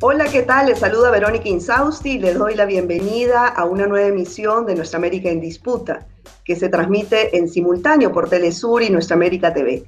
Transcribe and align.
Hola, 0.00 0.26
¿qué 0.26 0.42
tal? 0.42 0.66
Les 0.66 0.78
saluda 0.78 1.10
Verónica 1.10 1.48
Insausti 1.48 2.10
y 2.12 2.18
les 2.20 2.38
doy 2.38 2.54
la 2.54 2.66
bienvenida 2.66 3.48
a 3.48 3.64
una 3.64 3.88
nueva 3.88 4.06
emisión 4.06 4.64
de 4.64 4.76
Nuestra 4.76 4.96
América 4.96 5.28
en 5.28 5.40
Disputa, 5.40 6.06
que 6.44 6.54
se 6.54 6.68
transmite 6.68 7.36
en 7.36 7.48
simultáneo 7.48 8.12
por 8.12 8.28
Telesur 8.28 8.80
y 8.80 8.90
Nuestra 8.90 9.16
América 9.16 9.52
TV. 9.52 9.82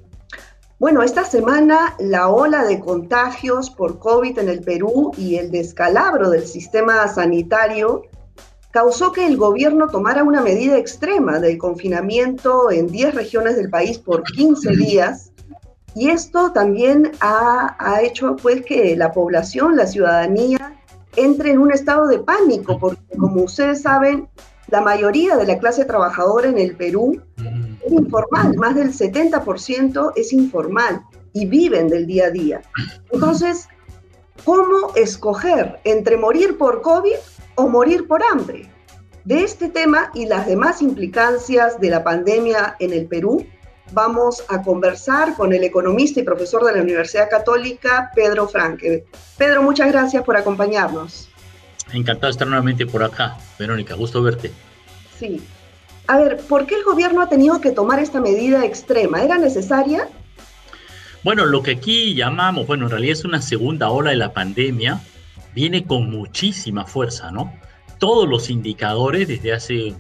Bueno, 0.81 1.05
esta 1.05 1.25
semana 1.25 1.95
la 2.01 2.29
ola 2.29 2.65
de 2.65 2.81
contagios 2.81 3.71
por 3.71 4.01
COVID 4.01 4.37
en 4.41 4.49
el 4.49 4.63
Perú 4.63 5.13
y 5.17 5.37
el 5.37 5.53
descalabro 5.53 6.29
del 6.29 6.45
sistema 6.45 7.07
sanitario 7.07 8.03
causó 8.73 9.13
que 9.13 9.25
el 9.25 9.37
gobierno 9.37 9.87
tomara 9.91 10.25
una 10.25 10.41
medida 10.41 10.77
extrema 10.77 11.39
del 11.39 11.57
confinamiento 11.57 12.73
en 12.73 12.89
10 12.89 13.15
regiones 13.15 13.57
del 13.57 13.71
país 13.71 13.99
por 13.99 14.25
15 14.25 14.71
días. 14.71 15.30
Y 15.95 16.11
esto 16.11 16.53
también 16.53 17.13
ha, 17.21 17.77
ha, 17.79 18.03
hecho 18.03 18.37
pues 18.37 18.65
que 18.65 18.97
la 18.97 19.13
población, 19.13 19.77
la 19.77 19.87
ciudadanía, 19.87 20.81
entre 21.17 21.51
en 21.51 21.59
un 21.59 21.73
estado 21.73 22.07
de 22.07 22.21
pánico, 22.21 22.79
porque 22.79 23.03
como 23.19 23.43
ustedes 23.43 23.83
saben, 23.83 24.29
la 24.69 24.81
mayoría 24.81 25.37
de 25.37 25.47
la 25.47 25.59
clase 25.59 25.85
trabajadora 25.85 26.49
en 26.49 26.59
el 26.59 26.77
Perú 26.77 27.21
es 27.85 27.93
informal, 27.93 28.57
más 28.57 28.77
del 28.77 28.93
70% 28.93 30.13
es 30.15 30.33
informal 30.33 31.03
y 31.33 31.47
viven 31.47 31.89
del 31.89 32.07
día 32.07 32.27
a 32.27 32.31
día. 32.31 32.63
Entonces, 33.11 33.69
¿cómo 34.45 34.95
escoger 34.95 35.81
entre 35.85 36.17
morir 36.17 36.57
por 36.57 36.83
COVID 36.83 37.17
o 37.61 37.69
morir 37.69 38.07
por 38.07 38.23
hambre. 38.33 38.69
De 39.25 39.43
este 39.43 39.69
tema 39.69 40.11
y 40.15 40.27
las 40.27 40.47
demás 40.47 40.81
implicancias 40.81 41.79
de 41.79 41.91
la 41.91 42.03
pandemia 42.03 42.77
en 42.79 42.93
el 42.93 43.07
Perú, 43.07 43.45
vamos 43.93 44.45
a 44.49 44.63
conversar 44.63 45.35
con 45.35 45.53
el 45.53 45.65
economista 45.65 46.21
y 46.21 46.23
profesor 46.23 46.65
de 46.65 46.77
la 46.77 46.83
Universidad 46.83 47.29
Católica, 47.29 48.11
Pedro 48.15 48.49
Franque. 48.49 49.05
Pedro, 49.37 49.63
muchas 49.63 49.89
gracias 49.93 50.23
por 50.25 50.37
acompañarnos. 50.37 51.29
Encantado 51.93 52.29
de 52.29 52.33
estar 52.33 52.47
nuevamente 52.47 52.87
por 52.87 53.03
acá, 53.03 53.37
Verónica, 53.59 53.95
gusto 53.95 54.23
verte. 54.23 54.53
Sí. 55.19 55.41
A 56.07 56.19
ver, 56.19 56.39
¿por 56.39 56.67
qué 56.67 56.77
el 56.77 56.85
gobierno 56.85 57.21
ha 57.21 57.29
tenido 57.29 57.61
que 57.61 57.71
tomar 57.71 57.99
esta 58.01 58.21
medida 58.21 58.65
extrema? 58.65 59.23
¿Era 59.23 59.39
necesaria? 59.39 60.09
Bueno, 61.23 61.45
lo 61.45 61.63
que 61.63 61.73
aquí 61.73 62.15
llamamos, 62.15 62.67
bueno, 62.67 62.87
en 62.87 62.91
realidad 62.91 63.13
es 63.13 63.25
una 63.25 63.43
segunda 63.43 63.91
ola 63.91 64.11
de 64.11 64.17
la 64.17 64.33
pandemia, 64.33 65.01
viene 65.55 65.85
con 65.85 66.11
muchísima 66.11 66.87
fuerza, 66.87 67.31
¿no? 67.31 67.53
Todos 67.99 68.29
los 68.29 68.49
indicadores 68.49 69.29
desde 69.29 69.53
hace 69.53 69.95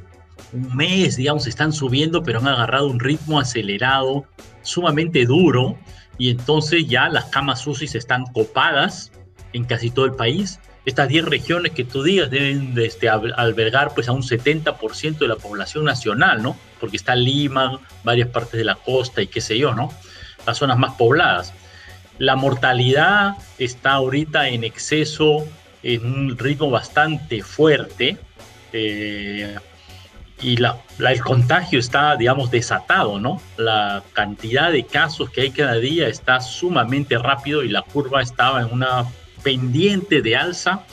un 0.52 0.76
mes, 0.76 1.16
digamos, 1.16 1.46
están 1.46 1.72
subiendo, 1.72 2.22
pero 2.22 2.40
han 2.40 2.48
agarrado 2.48 2.88
un 2.88 3.00
ritmo 3.00 3.40
acelerado, 3.40 4.24
sumamente 4.62 5.24
duro, 5.24 5.78
y 6.18 6.30
entonces 6.30 6.86
ya 6.86 7.08
las 7.08 7.26
camas 7.26 7.66
UCI 7.66 7.86
están 7.96 8.26
copadas 8.26 9.12
en 9.52 9.64
casi 9.64 9.90
todo 9.90 10.04
el 10.04 10.12
país. 10.12 10.60
Estas 10.84 11.08
10 11.08 11.26
regiones 11.26 11.72
que 11.72 11.84
tú 11.84 12.02
digas 12.02 12.30
deben 12.30 12.74
de 12.74 12.86
este, 12.86 13.08
albergar 13.08 13.92
pues 13.94 14.08
a 14.08 14.12
un 14.12 14.22
70% 14.22 15.18
de 15.18 15.28
la 15.28 15.36
población 15.36 15.84
nacional, 15.84 16.42
¿no? 16.42 16.56
Porque 16.78 16.96
está 16.96 17.14
Lima, 17.14 17.80
varias 18.04 18.28
partes 18.28 18.58
de 18.58 18.64
la 18.64 18.74
costa 18.74 19.22
y 19.22 19.26
qué 19.28 19.40
sé 19.40 19.58
yo, 19.58 19.74
¿no? 19.74 19.92
Las 20.46 20.58
zonas 20.58 20.78
más 20.78 20.94
pobladas. 20.94 21.52
La 22.18 22.36
mortalidad 22.36 23.36
está 23.58 23.92
ahorita 23.92 24.48
en 24.48 24.64
exceso, 24.64 25.46
en 25.82 26.04
un 26.04 26.38
ritmo 26.38 26.70
bastante 26.70 27.42
fuerte. 27.42 28.18
Eh, 28.72 29.56
y 30.42 30.56
la, 30.56 30.78
el 30.98 31.20
contagio 31.20 31.78
está, 31.78 32.16
digamos, 32.16 32.50
desatado, 32.50 33.18
¿no? 33.18 33.40
La 33.56 34.02
cantidad 34.12 34.72
de 34.72 34.84
casos 34.84 35.30
que 35.30 35.42
hay 35.42 35.50
cada 35.50 35.74
día 35.74 36.08
está 36.08 36.40
sumamente 36.40 37.18
rápido 37.18 37.62
y 37.62 37.68
la 37.68 37.82
curva 37.82 38.22
estaba 38.22 38.62
en 38.62 38.72
una 38.72 39.06
pendiente 39.42 40.22
de 40.22 40.36
alza 40.36 40.84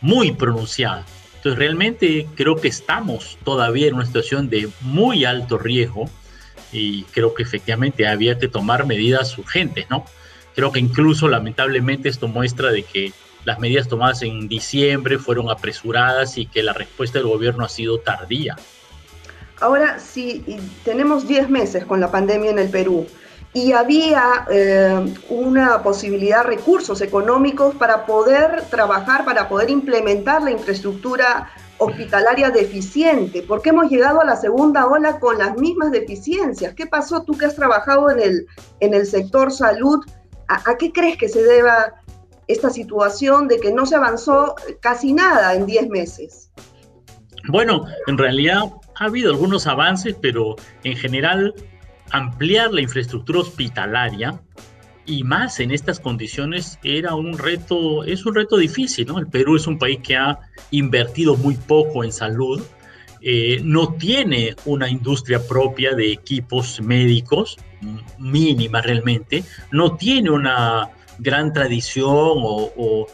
muy 0.00 0.32
pronunciada. 0.32 1.04
Entonces, 1.36 1.58
realmente 1.58 2.26
creo 2.34 2.56
que 2.56 2.68
estamos 2.68 3.38
todavía 3.44 3.88
en 3.88 3.94
una 3.94 4.06
situación 4.06 4.48
de 4.48 4.68
muy 4.80 5.24
alto 5.24 5.56
riesgo 5.58 6.10
y 6.72 7.04
creo 7.04 7.34
que 7.34 7.42
efectivamente 7.42 8.06
había 8.06 8.38
que 8.38 8.48
tomar 8.48 8.86
medidas 8.86 9.38
urgentes, 9.38 9.88
¿no? 9.88 10.04
Creo 10.54 10.72
que 10.72 10.80
incluso 10.80 11.28
lamentablemente 11.28 12.08
esto 12.08 12.26
muestra 12.26 12.72
de 12.72 12.82
que 12.82 13.12
las 13.44 13.58
medidas 13.58 13.88
tomadas 13.88 14.22
en 14.22 14.48
diciembre 14.48 15.18
fueron 15.18 15.50
apresuradas 15.50 16.38
y 16.38 16.46
que 16.46 16.62
la 16.62 16.72
respuesta 16.72 17.18
del 17.18 17.28
gobierno 17.28 17.64
ha 17.64 17.68
sido 17.68 17.98
tardía. 17.98 18.56
Ahora, 19.60 19.98
si 19.98 20.44
tenemos 20.84 21.26
10 21.26 21.50
meses 21.50 21.84
con 21.84 22.00
la 22.00 22.10
pandemia 22.10 22.50
en 22.50 22.58
el 22.58 22.68
Perú 22.68 23.06
y 23.52 23.72
había 23.72 24.46
eh, 24.50 25.14
una 25.28 25.82
posibilidad, 25.82 26.44
recursos 26.44 27.00
económicos 27.00 27.74
para 27.74 28.06
poder 28.06 28.62
trabajar, 28.70 29.24
para 29.24 29.48
poder 29.48 29.70
implementar 29.70 30.42
la 30.42 30.50
infraestructura 30.50 31.50
hospitalaria 31.78 32.50
deficiente. 32.50 33.42
¿Por 33.42 33.62
qué 33.62 33.70
hemos 33.70 33.90
llegado 33.90 34.20
a 34.20 34.24
la 34.24 34.36
segunda 34.36 34.86
ola 34.86 35.18
con 35.18 35.38
las 35.38 35.56
mismas 35.56 35.90
deficiencias? 35.92 36.74
¿Qué 36.74 36.86
pasó 36.86 37.22
tú 37.22 37.38
que 37.38 37.46
has 37.46 37.56
trabajado 37.56 38.10
en 38.10 38.20
el, 38.20 38.46
en 38.80 38.94
el 38.94 39.06
sector 39.06 39.52
salud? 39.52 40.04
¿A, 40.48 40.76
qué 40.76 40.92
crees 40.92 41.16
que 41.16 41.28
se 41.28 41.42
deba 41.42 41.94
esta 42.48 42.70
situación 42.70 43.46
de 43.46 43.60
que 43.60 43.72
no 43.72 43.86
se 43.86 43.94
avanzó 43.94 44.56
casi 44.80 45.12
nada 45.12 45.54
en 45.54 45.66
10 45.66 45.90
meses? 45.90 46.50
Bueno, 47.46 47.86
en 48.06 48.18
realidad 48.18 48.64
ha 48.96 49.04
habido 49.04 49.30
algunos 49.30 49.66
avances, 49.66 50.16
pero 50.20 50.56
en 50.82 50.96
general 50.96 51.54
ampliar 52.10 52.72
la 52.72 52.80
infraestructura 52.80 53.40
hospitalaria 53.40 54.40
y 55.06 55.24
más 55.24 55.60
en 55.60 55.70
estas 55.70 56.00
condiciones 56.00 56.78
era 56.82 57.14
un 57.14 57.38
reto, 57.38 58.04
es 58.04 58.26
un 58.26 58.34
reto 58.34 58.56
difícil, 58.56 59.06
¿no? 59.06 59.18
El 59.18 59.26
Perú 59.26 59.56
es 59.56 59.66
un 59.66 59.78
país 59.78 60.00
que 60.02 60.16
ha 60.16 60.38
invertido 60.70 61.36
muy 61.36 61.54
poco 61.54 62.04
en 62.04 62.12
salud, 62.12 62.62
eh, 63.20 63.60
no 63.64 63.94
tiene 63.94 64.54
una 64.64 64.88
industria 64.88 65.40
propia 65.46 65.94
de 65.94 66.12
equipos 66.12 66.80
médicos, 66.80 67.56
mínima 68.18 68.80
realmente, 68.82 69.44
no 69.70 69.96
tiene 69.96 70.30
una 70.30 70.90
gran 71.18 71.52
tradición 71.52 72.06
o, 72.06 73.06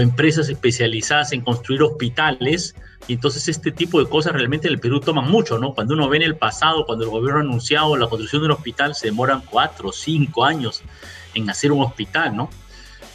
empresas 0.00 0.48
especializadas 0.48 1.32
en 1.32 1.40
construir 1.40 1.82
hospitales, 1.82 2.76
y 3.08 3.14
entonces 3.14 3.48
este 3.48 3.72
tipo 3.72 3.98
de 3.98 4.08
cosas 4.08 4.32
realmente 4.32 4.68
en 4.68 4.74
el 4.74 4.80
Perú 4.80 5.00
toman 5.00 5.28
mucho, 5.28 5.58
¿no? 5.58 5.74
Cuando 5.74 5.94
uno 5.94 6.08
ve 6.08 6.18
en 6.18 6.22
el 6.22 6.36
pasado, 6.36 6.86
cuando 6.86 7.04
el 7.04 7.10
gobierno 7.10 7.40
ha 7.40 7.42
anunciado 7.42 7.96
la 7.96 8.06
construcción 8.06 8.42
de 8.42 8.46
un 8.46 8.52
hospital, 8.52 8.94
se 8.94 9.08
demoran 9.08 9.42
cuatro 9.50 9.88
o 9.88 9.92
cinco 9.92 10.44
años 10.44 10.82
en 11.34 11.50
hacer 11.50 11.72
un 11.72 11.82
hospital, 11.82 12.36
¿no? 12.36 12.48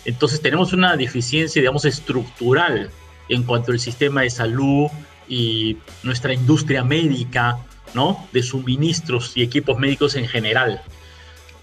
Entonces 0.04 0.42
tenemos 0.42 0.74
una 0.74 0.98
deficiencia, 0.98 1.62
digamos, 1.62 1.86
estructural 1.86 2.90
en 3.30 3.44
cuanto 3.44 3.72
al 3.72 3.80
sistema 3.80 4.22
de 4.22 4.30
salud 4.30 4.88
y 5.30 5.78
nuestra 6.04 6.34
industria 6.34 6.84
médica, 6.84 7.58
¿no? 7.94 8.28
De 8.34 8.44
suministros 8.44 9.36
y 9.36 9.42
equipos 9.42 9.78
médicos 9.78 10.16
en 10.16 10.28
general. 10.28 10.82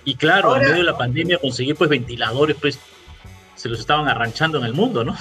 Y 0.04 0.16
claro, 0.16 0.54
en 0.56 0.62
medio 0.62 0.76
de 0.76 0.82
la 0.84 0.98
pandemia 0.98 1.38
conseguir 1.38 1.76
pues 1.76 1.88
ventiladores, 1.88 2.56
pues 2.60 2.78
se 3.54 3.69
los 3.69 3.81
estaban 3.81 4.09
arranchando 4.09 4.59
en 4.59 4.65
el 4.65 4.75
mundo, 4.75 5.04
¿no? 5.04 5.16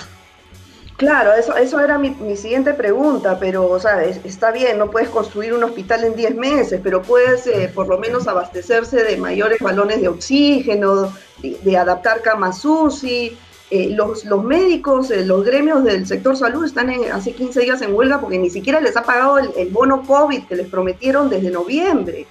Claro, 0.97 1.33
eso, 1.33 1.55
eso 1.55 1.79
era 1.79 1.97
mi, 1.97 2.13
siguiente 2.35 2.73
pregunta, 2.73 3.39
pero, 3.39 3.67
o 3.67 3.79
sea, 3.79 4.03
está 4.03 4.51
bien, 4.51 4.77
no 4.77 4.91
puedes 4.91 5.09
construir 5.09 5.53
un 5.53 5.63
hospital 5.63 6.03
en 6.03 6.16
10 6.16 6.35
meses, 6.35 6.79
pero 6.83 7.01
puedes 7.01 7.47
eh, 7.47 7.71
por 7.73 7.88
lo 7.88 7.97
menos 7.97 8.27
abastecerse 8.27 9.03
de 9.03 9.17
mayores 9.17 9.59
balones 9.59 10.01
de 10.01 10.07
oxígeno, 10.07 11.11
de, 11.41 11.77
adaptar 11.77 12.21
camas 12.21 12.63
UCI. 12.63 13.38
Eh, 13.71 13.89
los, 13.89 14.23
los, 14.25 14.44
médicos, 14.44 15.09
eh, 15.09 15.25
los 15.25 15.44
gremios 15.44 15.83
del 15.83 16.05
sector 16.05 16.38
salud 16.38 16.63
están 16.63 16.91
hace 17.11 17.33
15 17.33 17.61
días 17.61 17.81
en 17.81 17.95
huelga 17.95 18.21
porque 18.21 18.38
ni 18.38 18.51
siquiera 18.51 18.79
les 18.79 18.95
ha 18.95 19.01
pagado 19.01 19.39
el, 19.39 19.50
el 19.57 19.69
bono 19.69 20.03
COVID 20.03 20.44
que 20.45 20.55
les 20.55 20.67
prometieron 20.67 21.27
desde 21.27 21.50
noviembre. 21.50 22.27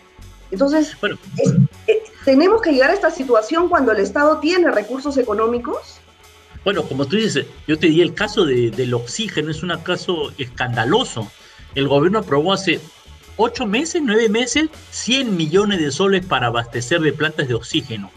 Entonces, 0.52 0.96
bueno, 1.00 1.18
¿tenemos 2.24 2.62
que 2.62 2.72
llegar 2.72 2.90
a 2.90 2.94
esta 2.94 3.10
situación 3.10 3.68
cuando 3.68 3.92
el 3.92 3.98
Estado 3.98 4.38
tiene 4.38 4.70
recursos 4.70 5.16
económicos? 5.16 6.00
Bueno, 6.64 6.82
como 6.84 7.06
tú 7.06 7.16
dices, 7.16 7.46
yo 7.66 7.78
te 7.78 7.88
di 7.88 8.00
el 8.00 8.14
caso 8.14 8.44
del 8.44 8.94
oxígeno, 8.94 9.50
es 9.50 9.62
un 9.62 9.70
caso 9.82 10.32
escandaloso. 10.38 11.30
El 11.74 11.88
gobierno 11.88 12.20
aprobó 12.20 12.52
hace 12.52 12.80
ocho 13.36 13.66
meses, 13.66 14.00
nueve 14.04 14.28
meses, 14.28 14.68
100 14.90 15.36
millones 15.36 15.80
de 15.80 15.90
soles 15.90 16.24
para 16.24 16.46
abastecer 16.48 17.00
de 17.00 17.12
plantas 17.12 17.48
de 17.48 17.54
oxígeno, 17.54 18.10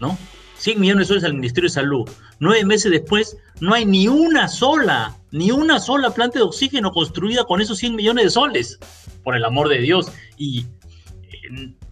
¿no? 0.00 0.18
100 0.58 0.80
millones 0.80 1.06
de 1.06 1.14
soles 1.14 1.24
al 1.24 1.34
Ministerio 1.34 1.68
de 1.68 1.74
Salud. 1.74 2.10
Nueve 2.38 2.64
meses 2.66 2.90
después, 2.90 3.38
no 3.60 3.72
hay 3.72 3.86
ni 3.86 4.08
una 4.08 4.48
sola, 4.48 5.16
ni 5.30 5.50
una 5.50 5.80
sola 5.80 6.10
planta 6.10 6.38
de 6.38 6.44
oxígeno 6.44 6.92
construida 6.92 7.44
con 7.44 7.62
esos 7.62 7.78
100 7.78 7.94
millones 7.94 8.24
de 8.24 8.30
soles, 8.30 8.78
por 9.22 9.36
el 9.36 9.44
amor 9.44 9.68
de 9.70 9.78
Dios. 9.78 10.12
Y 10.36 10.66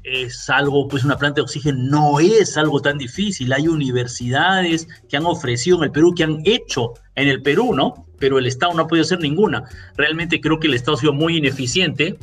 es 0.04 0.50
algo, 0.50 0.86
pues 0.86 1.02
una 1.02 1.16
planta 1.16 1.36
de 1.36 1.42
oxígeno 1.42 1.78
no 1.78 2.20
es 2.20 2.56
algo 2.58 2.80
tan 2.80 2.98
difícil. 2.98 3.52
Hay 3.52 3.66
universidades 3.68 4.86
que 5.08 5.16
han 5.16 5.24
ofrecido 5.24 5.78
en 5.78 5.84
el 5.84 5.90
Perú, 5.90 6.14
que 6.14 6.24
han 6.24 6.42
hecho 6.44 6.92
en 7.14 7.28
el 7.28 7.42
Perú, 7.42 7.74
¿no? 7.74 8.06
Pero 8.18 8.38
el 8.38 8.46
Estado 8.46 8.74
no 8.74 8.82
ha 8.82 8.86
podido 8.86 9.04
hacer 9.04 9.20
ninguna. 9.20 9.64
Realmente 9.96 10.40
creo 10.40 10.60
que 10.60 10.68
el 10.68 10.74
Estado 10.74 10.96
ha 10.96 11.00
sido 11.00 11.12
muy 11.14 11.38
ineficiente. 11.38 12.18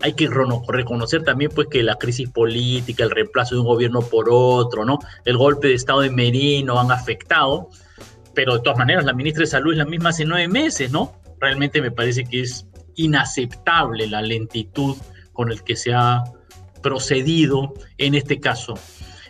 Hay 0.00 0.14
que 0.14 0.28
reconocer 0.68 1.24
también 1.24 1.50
pues 1.54 1.68
que 1.68 1.82
la 1.82 1.96
crisis 1.96 2.30
política, 2.30 3.04
el 3.04 3.10
reemplazo 3.10 3.54
de 3.54 3.60
un 3.60 3.66
gobierno 3.66 4.00
por 4.00 4.28
otro, 4.30 4.84
¿no? 4.84 4.98
El 5.24 5.36
golpe 5.36 5.68
de 5.68 5.74
Estado 5.74 6.00
de 6.00 6.10
Merino 6.10 6.78
han 6.78 6.90
afectado. 6.90 7.68
pero 8.34 8.54
de 8.54 8.60
todas 8.60 8.78
maneras 8.78 9.04
la 9.04 9.12
ministra 9.12 9.42
de 9.42 9.46
Salud 9.46 9.72
es 9.72 9.78
la 9.78 9.84
misma 9.84 10.10
hace 10.10 10.24
nueve 10.24 10.48
meses, 10.48 10.90
¿no? 10.90 11.12
Realmente 11.40 11.80
me 11.80 11.90
parece 11.90 12.24
que 12.24 12.40
es 12.42 12.66
inaceptable 12.96 14.06
la 14.06 14.22
lentitud 14.22 14.96
con 15.32 15.50
el 15.50 15.62
que 15.62 15.76
se 15.76 15.92
ha 15.92 16.22
procedido 16.84 17.72
en 17.96 18.14
este 18.14 18.38
caso. 18.38 18.74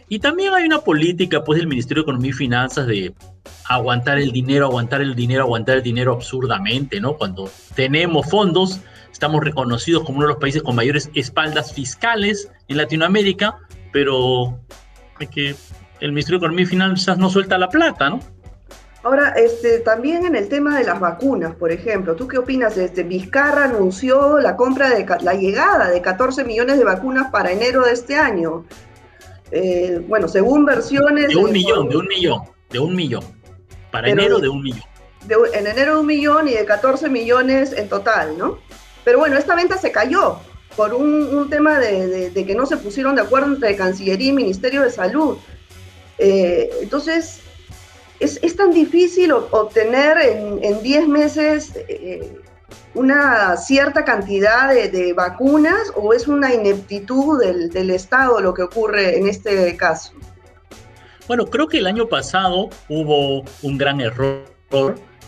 Y 0.08 0.18
también 0.18 0.52
hay 0.52 0.64
una 0.66 0.80
política 0.80 1.42
pues 1.44 1.58
del 1.58 1.68
Ministerio 1.68 2.02
de 2.02 2.10
Economía 2.10 2.30
y 2.30 2.34
Finanzas 2.34 2.86
de 2.86 3.14
aguantar 3.68 4.18
el 4.18 4.32
dinero, 4.32 4.66
aguantar 4.66 5.00
el 5.00 5.14
dinero, 5.14 5.44
aguantar 5.44 5.76
el 5.76 5.82
dinero 5.82 6.12
absurdamente, 6.12 7.00
¿no? 7.00 7.16
Cuando 7.16 7.48
tenemos 7.74 8.28
fondos, 8.28 8.80
estamos 9.10 9.42
reconocidos 9.42 10.04
como 10.04 10.18
uno 10.18 10.26
de 10.26 10.32
los 10.34 10.40
países 10.40 10.62
con 10.62 10.74
mayores 10.74 11.10
espaldas 11.14 11.72
fiscales 11.72 12.50
en 12.68 12.76
Latinoamérica, 12.76 13.58
pero 13.92 14.60
que 15.30 15.54
el 16.00 16.10
Ministerio 16.10 16.38
de 16.38 16.46
Economía 16.46 16.64
y 16.64 16.66
Finanzas 16.66 17.16
no 17.16 17.30
suelta 17.30 17.56
la 17.56 17.68
plata, 17.68 18.10
¿no? 18.10 18.20
Ahora, 19.04 19.34
este, 19.36 19.80
también 19.80 20.24
en 20.24 20.34
el 20.34 20.48
tema 20.48 20.78
de 20.78 20.84
las 20.84 20.98
vacunas, 20.98 21.54
por 21.54 21.70
ejemplo, 21.70 22.16
¿tú 22.16 22.26
qué 22.26 22.38
opinas? 22.38 22.78
Este, 22.78 23.02
Vizcarra 23.02 23.64
anunció 23.64 24.38
la 24.38 24.56
compra 24.56 24.88
de 24.88 25.06
la 25.20 25.34
llegada 25.34 25.90
de 25.90 26.00
14 26.00 26.42
millones 26.42 26.78
de 26.78 26.84
vacunas 26.84 27.30
para 27.30 27.52
enero 27.52 27.84
de 27.84 27.92
este 27.92 28.16
año. 28.16 28.64
Eh, 29.50 30.02
bueno, 30.08 30.26
según 30.26 30.64
versiones... 30.64 31.28
De 31.28 31.36
un 31.36 31.52
millón, 31.52 31.90
de 31.90 31.98
un 31.98 32.06
millón, 32.06 32.40
de 32.70 32.78
un 32.78 32.96
millón. 32.96 33.24
Para 33.92 34.08
enero 34.08 34.38
de 34.38 34.48
un 34.48 34.62
millón. 34.62 34.84
en 35.52 35.66
enero 35.66 35.96
de 35.96 36.00
un 36.00 36.06
millón 36.06 36.48
y 36.48 36.54
de 36.54 36.64
14 36.64 37.10
millones 37.10 37.74
en 37.74 37.90
total, 37.90 38.38
¿no? 38.38 38.56
Pero 39.04 39.18
bueno, 39.18 39.36
esta 39.36 39.54
venta 39.54 39.76
se 39.76 39.92
cayó 39.92 40.38
por 40.76 40.94
un, 40.94 41.50
tema 41.50 41.78
de, 41.78 42.32
que 42.34 42.54
no 42.54 42.64
se 42.64 42.78
pusieron 42.78 43.16
de 43.16 43.20
acuerdo 43.20 43.48
entre 43.48 43.76
Cancillería 43.76 44.30
y 44.30 44.32
Ministerio 44.32 44.80
de 44.80 44.90
Salud. 44.90 45.36
Eh, 46.16 46.70
entonces, 46.80 47.43
es, 48.20 48.56
tan 48.56 48.72
difícil 48.72 49.32
obtener 49.32 50.18
en 50.18 50.82
10 50.82 51.08
meses 51.08 51.72
eh, 51.88 52.38
una 52.94 53.56
cierta 53.56 54.04
cantidad 54.04 54.72
de, 54.72 55.12
vacunas 55.12 55.92
o 55.96 56.12
es 56.12 56.28
una 56.28 56.54
ineptitud 56.54 57.40
del, 57.40 57.90
Estado 57.90 58.40
lo 58.40 58.54
que 58.54 58.62
ocurre 58.62 59.18
en 59.18 59.28
este 59.28 59.76
caso? 59.76 60.12
Bueno, 61.26 61.46
creo 61.46 61.68
que 61.68 61.78
el 61.78 61.86
año 61.86 62.08
pasado 62.08 62.70
hubo 62.88 63.44
un 63.62 63.78
gran 63.78 64.00
error, 64.00 64.44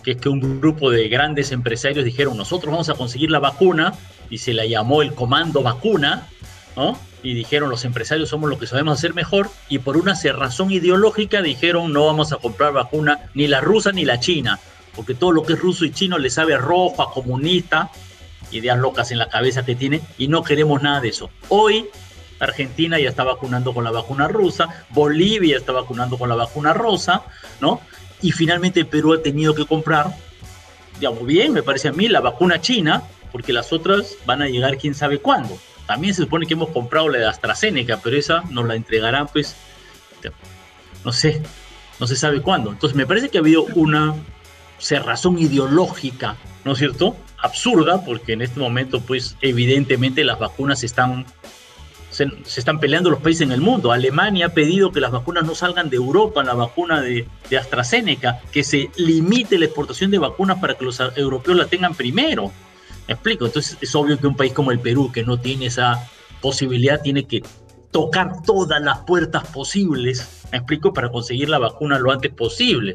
que 0.02 0.12
es 0.12 0.16
que 0.20 0.28
un 0.28 0.60
grupo 0.60 0.90
de 0.90 1.08
grandes 1.08 1.52
empresarios 1.52 2.04
dijeron, 2.04 2.36
nosotros 2.36 2.70
vamos 2.70 2.88
a 2.88 2.94
conseguir 2.94 3.30
la 3.30 3.38
vacuna, 3.38 3.94
y 4.28 4.38
se 4.38 4.52
la 4.52 4.66
llamó 4.66 5.02
el 5.02 5.14
Comando 5.14 5.62
Vacuna, 5.62 6.28
¿no? 6.76 6.98
Y 7.26 7.34
dijeron 7.34 7.70
los 7.70 7.84
empresarios 7.84 8.28
somos 8.28 8.48
lo 8.48 8.56
que 8.56 8.68
sabemos 8.68 8.98
hacer 8.98 9.12
mejor 9.12 9.50
y 9.68 9.80
por 9.80 9.96
una 9.96 10.14
cerrazón 10.14 10.70
ideológica 10.70 11.42
dijeron 11.42 11.92
no 11.92 12.06
vamos 12.06 12.32
a 12.32 12.36
comprar 12.36 12.72
vacuna 12.72 13.18
ni 13.34 13.48
la 13.48 13.60
rusa 13.60 13.90
ni 13.90 14.04
la 14.04 14.20
china, 14.20 14.60
porque 14.94 15.16
todo 15.16 15.32
lo 15.32 15.42
que 15.42 15.54
es 15.54 15.58
ruso 15.58 15.84
y 15.84 15.90
chino 15.90 16.18
le 16.18 16.30
sabe 16.30 16.56
rojo, 16.56 17.02
a 17.02 17.12
comunista, 17.12 17.90
ideas 18.52 18.78
locas 18.78 19.10
en 19.10 19.18
la 19.18 19.28
cabeza 19.28 19.64
que 19.64 19.74
tiene 19.74 20.02
y 20.18 20.28
no 20.28 20.44
queremos 20.44 20.80
nada 20.82 21.00
de 21.00 21.08
eso. 21.08 21.28
Hoy 21.48 21.86
Argentina 22.38 22.96
ya 23.00 23.08
está 23.08 23.24
vacunando 23.24 23.74
con 23.74 23.82
la 23.82 23.90
vacuna 23.90 24.28
rusa, 24.28 24.84
Bolivia 24.90 25.56
está 25.56 25.72
vacunando 25.72 26.18
con 26.18 26.28
la 26.28 26.36
vacuna 26.36 26.74
rosa, 26.74 27.24
¿no? 27.60 27.80
Y 28.22 28.30
finalmente 28.30 28.84
Perú 28.84 29.14
ha 29.14 29.22
tenido 29.22 29.52
que 29.52 29.66
comprar, 29.66 30.14
digamos 31.00 31.26
bien, 31.26 31.52
me 31.52 31.64
parece 31.64 31.88
a 31.88 31.92
mí, 31.92 32.06
la 32.06 32.20
vacuna 32.20 32.60
china, 32.60 33.02
porque 33.32 33.52
las 33.52 33.72
otras 33.72 34.14
van 34.26 34.42
a 34.42 34.48
llegar 34.48 34.78
quién 34.78 34.94
sabe 34.94 35.18
cuándo. 35.18 35.58
También 35.86 36.14
se 36.14 36.22
supone 36.22 36.46
que 36.46 36.54
hemos 36.54 36.70
comprado 36.70 37.08
la 37.08 37.18
de 37.18 37.26
AstraZeneca, 37.26 38.00
pero 38.02 38.16
esa 38.16 38.42
nos 38.50 38.66
la 38.66 38.74
entregarán, 38.74 39.28
pues, 39.28 39.56
no 41.04 41.12
sé, 41.12 41.42
no 42.00 42.06
se 42.06 42.16
sabe 42.16 42.42
cuándo. 42.42 42.70
Entonces, 42.70 42.96
me 42.96 43.06
parece 43.06 43.28
que 43.28 43.38
ha 43.38 43.40
habido 43.40 43.64
una 43.74 44.14
cerrazón 44.78 45.38
ideológica, 45.38 46.36
¿no 46.64 46.72
es 46.72 46.78
cierto? 46.78 47.16
Absurda, 47.38 48.04
porque 48.04 48.32
en 48.32 48.42
este 48.42 48.58
momento, 48.58 49.00
pues, 49.00 49.36
evidentemente 49.40 50.24
las 50.24 50.40
vacunas 50.40 50.82
están, 50.82 51.24
se, 52.10 52.28
están 52.44 52.80
peleando 52.80 53.08
los 53.08 53.20
países 53.20 53.42
en 53.42 53.52
el 53.52 53.60
mundo. 53.60 53.92
Alemania 53.92 54.46
ha 54.46 54.48
pedido 54.50 54.90
que 54.90 55.00
las 55.00 55.12
vacunas 55.12 55.44
no 55.44 55.54
salgan 55.54 55.88
de 55.88 55.96
Europa, 55.96 56.42
la 56.42 56.54
vacuna 56.54 57.00
de, 57.00 57.28
de 57.48 57.58
AstraZeneca, 57.58 58.40
que 58.50 58.64
se 58.64 58.90
limite 58.96 59.58
la 59.58 59.66
exportación 59.66 60.10
de 60.10 60.18
vacunas 60.18 60.58
para 60.58 60.74
que 60.74 60.84
los 60.84 61.00
europeos 61.14 61.56
la 61.56 61.66
tengan 61.66 61.94
primero. 61.94 62.50
¿Me 63.08 63.14
explico? 63.14 63.46
Entonces 63.46 63.78
es 63.80 63.94
obvio 63.94 64.18
que 64.18 64.26
un 64.26 64.36
país 64.36 64.52
como 64.52 64.72
el 64.72 64.80
Perú, 64.80 65.10
que 65.12 65.22
no 65.22 65.38
tiene 65.38 65.66
esa 65.66 66.08
posibilidad, 66.40 67.00
tiene 67.00 67.24
que 67.24 67.42
tocar 67.90 68.42
todas 68.42 68.82
las 68.82 68.98
puertas 69.00 69.46
posibles, 69.48 70.44
¿me 70.52 70.58
explico? 70.58 70.92
Para 70.92 71.10
conseguir 71.10 71.48
la 71.48 71.58
vacuna 71.58 71.98
lo 71.98 72.12
antes 72.12 72.32
posible. 72.32 72.94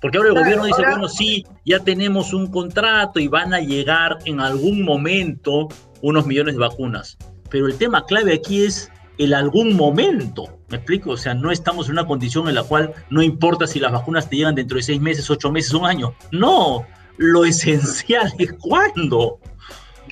Porque 0.00 0.18
ahora 0.18 0.30
el 0.30 0.36
gobierno 0.36 0.64
dice, 0.64 0.82
bueno, 0.82 1.08
sí, 1.08 1.46
ya 1.64 1.78
tenemos 1.78 2.34
un 2.34 2.48
contrato 2.48 3.20
y 3.20 3.28
van 3.28 3.54
a 3.54 3.60
llegar 3.60 4.18
en 4.24 4.40
algún 4.40 4.82
momento 4.82 5.68
unos 6.02 6.26
millones 6.26 6.54
de 6.54 6.60
vacunas. 6.60 7.16
Pero 7.48 7.68
el 7.68 7.76
tema 7.76 8.04
clave 8.04 8.34
aquí 8.34 8.64
es 8.64 8.90
el 9.18 9.32
algún 9.32 9.76
momento. 9.76 10.58
¿Me 10.68 10.78
explico? 10.78 11.10
O 11.10 11.16
sea, 11.16 11.34
no 11.34 11.52
estamos 11.52 11.86
en 11.86 11.92
una 11.92 12.06
condición 12.06 12.48
en 12.48 12.56
la 12.56 12.64
cual 12.64 12.92
no 13.10 13.22
importa 13.22 13.66
si 13.66 13.78
las 13.78 13.92
vacunas 13.92 14.28
te 14.28 14.36
llegan 14.36 14.54
dentro 14.54 14.76
de 14.76 14.82
seis 14.82 15.00
meses, 15.00 15.30
ocho 15.30 15.52
meses, 15.52 15.72
un 15.72 15.86
año. 15.86 16.14
No, 16.32 16.84
lo 17.16 17.44
esencial 17.44 18.32
es 18.38 18.52
cuándo. 18.54 19.38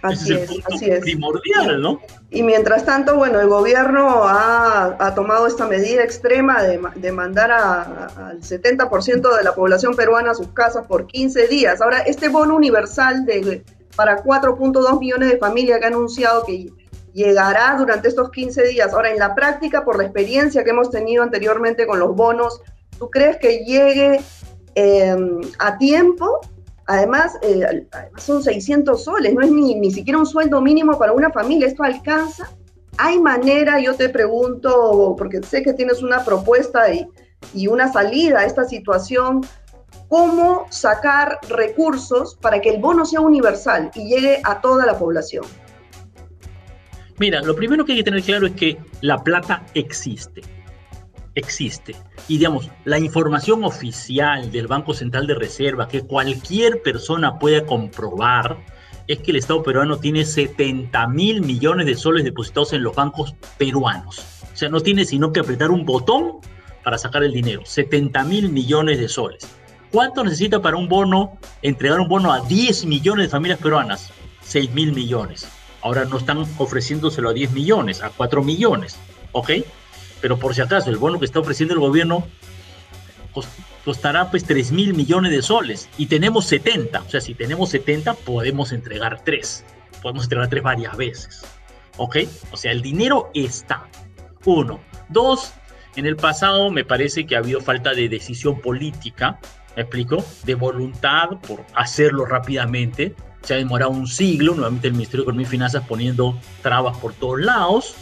Así 0.02 0.32
es, 0.32 0.50
así 0.72 0.90
es. 0.90 1.00
primordial, 1.00 1.80
¿no? 1.82 2.00
Y 2.30 2.42
mientras 2.42 2.84
tanto, 2.84 3.16
bueno, 3.16 3.40
el 3.40 3.48
gobierno 3.48 4.22
ha, 4.24 5.12
tomado 5.14 5.46
esta 5.46 5.66
medida 5.66 6.04
extrema 6.04 6.62
de, 6.62 7.12
mandar 7.12 7.50
al 7.50 8.40
70% 8.40 9.36
de 9.36 9.44
la 9.44 9.54
población 9.54 9.94
peruana 9.96 10.30
a 10.30 10.34
sus 10.34 10.48
casas 10.48 10.86
por 10.86 11.06
15 11.06 11.48
días. 11.48 11.80
Ahora, 11.80 12.00
este 12.00 12.28
bono 12.28 12.54
universal 12.54 13.26
de, 13.26 13.64
para 13.96 14.22
4.2 14.22 15.00
millones 15.00 15.30
de 15.30 15.38
familias 15.38 15.80
que 15.80 15.84
ha 15.84 15.88
anunciado 15.88 16.44
que 16.44 16.70
llegará 17.12 17.74
durante 17.76 18.08
estos 18.08 18.30
15 18.30 18.68
días. 18.68 18.92
Ahora, 18.92 19.10
en 19.10 19.18
la 19.18 19.34
práctica, 19.34 19.84
por 19.84 19.98
la 19.98 20.04
experiencia 20.04 20.62
que 20.62 20.70
hemos 20.70 20.90
tenido 20.90 21.24
anteriormente 21.24 21.86
con 21.86 21.98
los 21.98 22.14
bonos, 22.14 22.62
¿tú 22.96 23.10
crees 23.10 23.38
que 23.38 23.64
llegue 23.64 24.20
eh, 24.76 25.16
a 25.58 25.78
tiempo 25.78 26.40
Además, 26.90 27.38
eh, 27.42 27.86
son 28.16 28.42
600 28.42 29.04
soles, 29.04 29.32
no 29.32 29.42
es 29.42 29.52
ni, 29.52 29.76
ni 29.76 29.92
siquiera 29.92 30.18
un 30.18 30.26
sueldo 30.26 30.60
mínimo 30.60 30.98
para 30.98 31.12
una 31.12 31.30
familia. 31.30 31.68
¿Esto 31.68 31.84
alcanza? 31.84 32.50
¿Hay 32.98 33.20
manera, 33.20 33.78
yo 33.78 33.94
te 33.94 34.08
pregunto, 34.08 35.14
porque 35.16 35.40
sé 35.44 35.62
que 35.62 35.72
tienes 35.72 36.02
una 36.02 36.24
propuesta 36.24 36.92
y, 36.92 37.06
y 37.54 37.68
una 37.68 37.92
salida 37.92 38.40
a 38.40 38.44
esta 38.44 38.64
situación, 38.64 39.42
cómo 40.08 40.66
sacar 40.70 41.38
recursos 41.48 42.36
para 42.40 42.60
que 42.60 42.70
el 42.70 42.80
bono 42.80 43.06
sea 43.06 43.20
universal 43.20 43.92
y 43.94 44.08
llegue 44.08 44.40
a 44.42 44.60
toda 44.60 44.84
la 44.84 44.98
población? 44.98 45.44
Mira, 47.18 47.40
lo 47.40 47.54
primero 47.54 47.84
que 47.84 47.92
hay 47.92 47.98
que 47.98 48.04
tener 48.04 48.24
claro 48.24 48.48
es 48.48 48.54
que 48.54 48.76
la 49.00 49.22
plata 49.22 49.64
existe 49.74 50.42
existe. 51.34 51.96
Y 52.28 52.38
digamos, 52.38 52.70
la 52.84 52.98
información 52.98 53.64
oficial 53.64 54.50
del 54.50 54.66
Banco 54.66 54.94
Central 54.94 55.26
de 55.26 55.34
Reserva 55.34 55.88
que 55.88 56.02
cualquier 56.02 56.82
persona 56.82 57.38
pueda 57.38 57.64
comprobar 57.66 58.58
es 59.06 59.18
que 59.18 59.32
el 59.32 59.38
Estado 59.38 59.62
peruano 59.62 59.98
tiene 59.98 60.24
70 60.24 61.06
mil 61.08 61.42
millones 61.42 61.86
de 61.86 61.96
soles 61.96 62.24
depositados 62.24 62.72
en 62.72 62.82
los 62.82 62.94
bancos 62.94 63.34
peruanos. 63.58 64.18
O 64.52 64.56
sea, 64.56 64.68
no 64.68 64.80
tiene 64.80 65.04
sino 65.04 65.32
que 65.32 65.40
apretar 65.40 65.70
un 65.70 65.84
botón 65.84 66.38
para 66.84 66.98
sacar 66.98 67.24
el 67.24 67.32
dinero. 67.32 67.62
70 67.64 68.24
mil 68.24 68.50
millones 68.50 68.98
de 68.98 69.08
soles. 69.08 69.48
¿Cuánto 69.90 70.22
necesita 70.22 70.62
para 70.62 70.76
un 70.76 70.88
bono, 70.88 71.38
entregar 71.62 71.98
un 71.98 72.08
bono 72.08 72.32
a 72.32 72.40
10 72.40 72.86
millones 72.86 73.26
de 73.26 73.30
familias 73.30 73.58
peruanas? 73.58 74.12
6 74.42 74.72
mil 74.72 74.92
millones. 74.92 75.48
Ahora 75.82 76.04
no 76.04 76.18
están 76.18 76.38
ofreciéndoselo 76.58 77.30
a 77.30 77.32
10 77.32 77.50
millones, 77.52 78.02
a 78.02 78.10
4 78.10 78.44
millones. 78.44 78.96
¿Ok? 79.32 79.50
Pero 80.20 80.38
por 80.38 80.54
si 80.54 80.60
acaso 80.60 80.90
el 80.90 80.96
bono 80.96 81.18
que 81.18 81.24
está 81.24 81.40
ofreciendo 81.40 81.74
el 81.74 81.80
gobierno 81.80 82.26
costará 83.84 84.30
pues 84.30 84.44
3 84.44 84.72
mil 84.72 84.94
millones 84.94 85.32
de 85.32 85.42
soles 85.42 85.88
y 85.96 86.06
tenemos 86.06 86.46
70, 86.46 87.00
o 87.00 87.08
sea, 87.08 87.20
si 87.20 87.34
tenemos 87.34 87.70
70 87.70 88.14
podemos 88.14 88.72
entregar 88.72 89.22
3, 89.24 89.64
podemos 90.02 90.24
entregar 90.24 90.48
3 90.48 90.62
varias 90.62 90.96
veces, 90.96 91.42
¿ok? 91.96 92.18
O 92.52 92.56
sea, 92.56 92.72
el 92.72 92.82
dinero 92.82 93.30
está, 93.34 93.88
uno. 94.44 94.80
Dos, 95.08 95.52
en 95.96 96.06
el 96.06 96.16
pasado 96.16 96.70
me 96.70 96.84
parece 96.84 97.26
que 97.26 97.36
ha 97.36 97.38
habido 97.38 97.60
falta 97.60 97.94
de 97.94 98.08
decisión 98.08 98.60
política, 98.60 99.40
¿me 99.76 99.82
explico? 99.82 100.24
De 100.44 100.54
voluntad 100.54 101.40
por 101.46 101.64
hacerlo 101.74 102.26
rápidamente, 102.26 103.14
se 103.42 103.54
ha 103.54 103.56
demorado 103.56 103.90
un 103.90 104.06
siglo, 104.06 104.54
nuevamente 104.54 104.88
el 104.88 104.92
Ministerio 104.92 105.22
de 105.22 105.24
Economía 105.24 105.46
y 105.46 105.50
Finanzas 105.50 105.84
poniendo 105.88 106.38
trabas 106.62 106.98
por 106.98 107.14
todos 107.14 107.40
lados, 107.40 107.94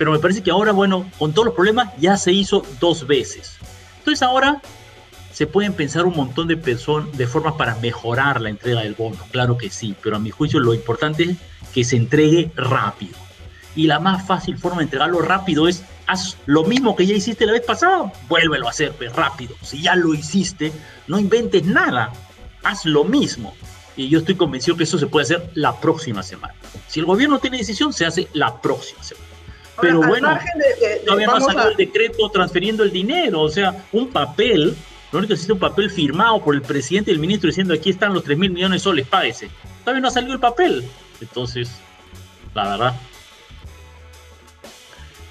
pero 0.00 0.12
me 0.12 0.18
parece 0.18 0.42
que 0.42 0.50
ahora, 0.50 0.72
bueno, 0.72 1.04
con 1.18 1.34
todos 1.34 1.44
los 1.44 1.54
problemas 1.54 1.90
ya 1.98 2.16
se 2.16 2.32
hizo 2.32 2.64
dos 2.80 3.06
veces. 3.06 3.58
Entonces 3.98 4.22
ahora 4.22 4.62
se 5.30 5.46
pueden 5.46 5.74
pensar 5.74 6.06
un 6.06 6.16
montón 6.16 6.48
de, 6.48 6.54
de 6.54 7.26
formas 7.26 7.54
para 7.58 7.74
mejorar 7.74 8.40
la 8.40 8.48
entrega 8.48 8.80
del 8.80 8.94
bono, 8.94 9.18
claro 9.30 9.58
que 9.58 9.68
sí, 9.68 9.94
pero 10.02 10.16
a 10.16 10.18
mi 10.18 10.30
juicio 10.30 10.58
lo 10.58 10.72
importante 10.72 11.24
es 11.24 11.36
que 11.74 11.84
se 11.84 11.96
entregue 11.96 12.50
rápido. 12.56 13.12
Y 13.76 13.88
la 13.88 14.00
más 14.00 14.26
fácil 14.26 14.56
forma 14.56 14.78
de 14.78 14.84
entregarlo 14.84 15.20
rápido 15.20 15.68
es 15.68 15.84
haz 16.06 16.38
lo 16.46 16.64
mismo 16.64 16.96
que 16.96 17.04
ya 17.04 17.14
hiciste 17.14 17.44
la 17.44 17.52
vez 17.52 17.66
pasada, 17.66 18.10
vuélvelo 18.26 18.68
a 18.68 18.70
hacer 18.70 18.92
pues, 18.92 19.14
rápido. 19.14 19.54
Si 19.60 19.82
ya 19.82 19.96
lo 19.96 20.14
hiciste, 20.14 20.72
no 21.08 21.18
inventes 21.18 21.66
nada, 21.66 22.10
haz 22.62 22.86
lo 22.86 23.04
mismo. 23.04 23.54
Y 23.98 24.08
yo 24.08 24.20
estoy 24.20 24.36
convencido 24.36 24.78
que 24.78 24.84
eso 24.84 24.98
se 24.98 25.08
puede 25.08 25.24
hacer 25.24 25.50
la 25.52 25.78
próxima 25.78 26.22
semana. 26.22 26.54
Si 26.88 27.00
el 27.00 27.04
gobierno 27.04 27.38
tiene 27.38 27.58
decisión, 27.58 27.92
se 27.92 28.06
hace 28.06 28.30
la 28.32 28.62
próxima 28.62 29.02
semana. 29.02 29.29
Pero 29.80 30.02
bueno, 30.02 30.38
todavía 31.04 31.26
no 31.26 31.36
ha 31.36 31.40
salido 31.40 31.68
el 31.70 31.76
decreto 31.76 32.28
transfiriendo 32.30 32.82
el 32.82 32.90
dinero, 32.90 33.42
o 33.42 33.48
sea, 33.48 33.84
un 33.92 34.08
papel, 34.08 34.76
lo 35.12 35.18
único 35.18 35.28
que 35.28 35.34
existe 35.34 35.52
un 35.52 35.58
papel 35.58 35.90
firmado 35.90 36.42
por 36.42 36.54
el 36.54 36.62
presidente 36.62 37.10
y 37.10 37.14
el 37.14 37.20
ministro 37.20 37.48
diciendo 37.48 37.74
aquí 37.74 37.90
están 37.90 38.14
los 38.14 38.24
3 38.24 38.38
mil 38.38 38.50
millones 38.50 38.80
de 38.80 38.84
soles, 38.84 39.06
páguese. 39.06 39.50
Todavía 39.84 40.00
no 40.00 40.08
ha 40.08 40.12
salido 40.12 40.34
el 40.34 40.40
papel. 40.40 40.84
Entonces, 41.20 41.70
la 42.54 42.70
verdad, 42.70 42.94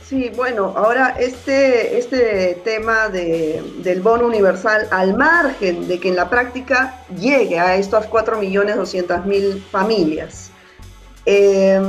Sí, 0.09 0.31
bueno, 0.35 0.73
ahora 0.75 1.17
este, 1.19 1.99
este 1.99 2.59
tema 2.63 3.09
de, 3.09 3.61
del 3.83 4.01
bono 4.01 4.25
universal, 4.25 4.87
al 4.89 5.15
margen 5.15 5.87
de 5.87 5.99
que 5.99 6.09
en 6.09 6.15
la 6.15 6.31
práctica 6.31 7.03
llegue 7.15 7.59
a 7.59 7.75
estas 7.75 8.09
4.200.000 8.09 9.61
familias, 9.69 10.49
eh, 11.27 11.79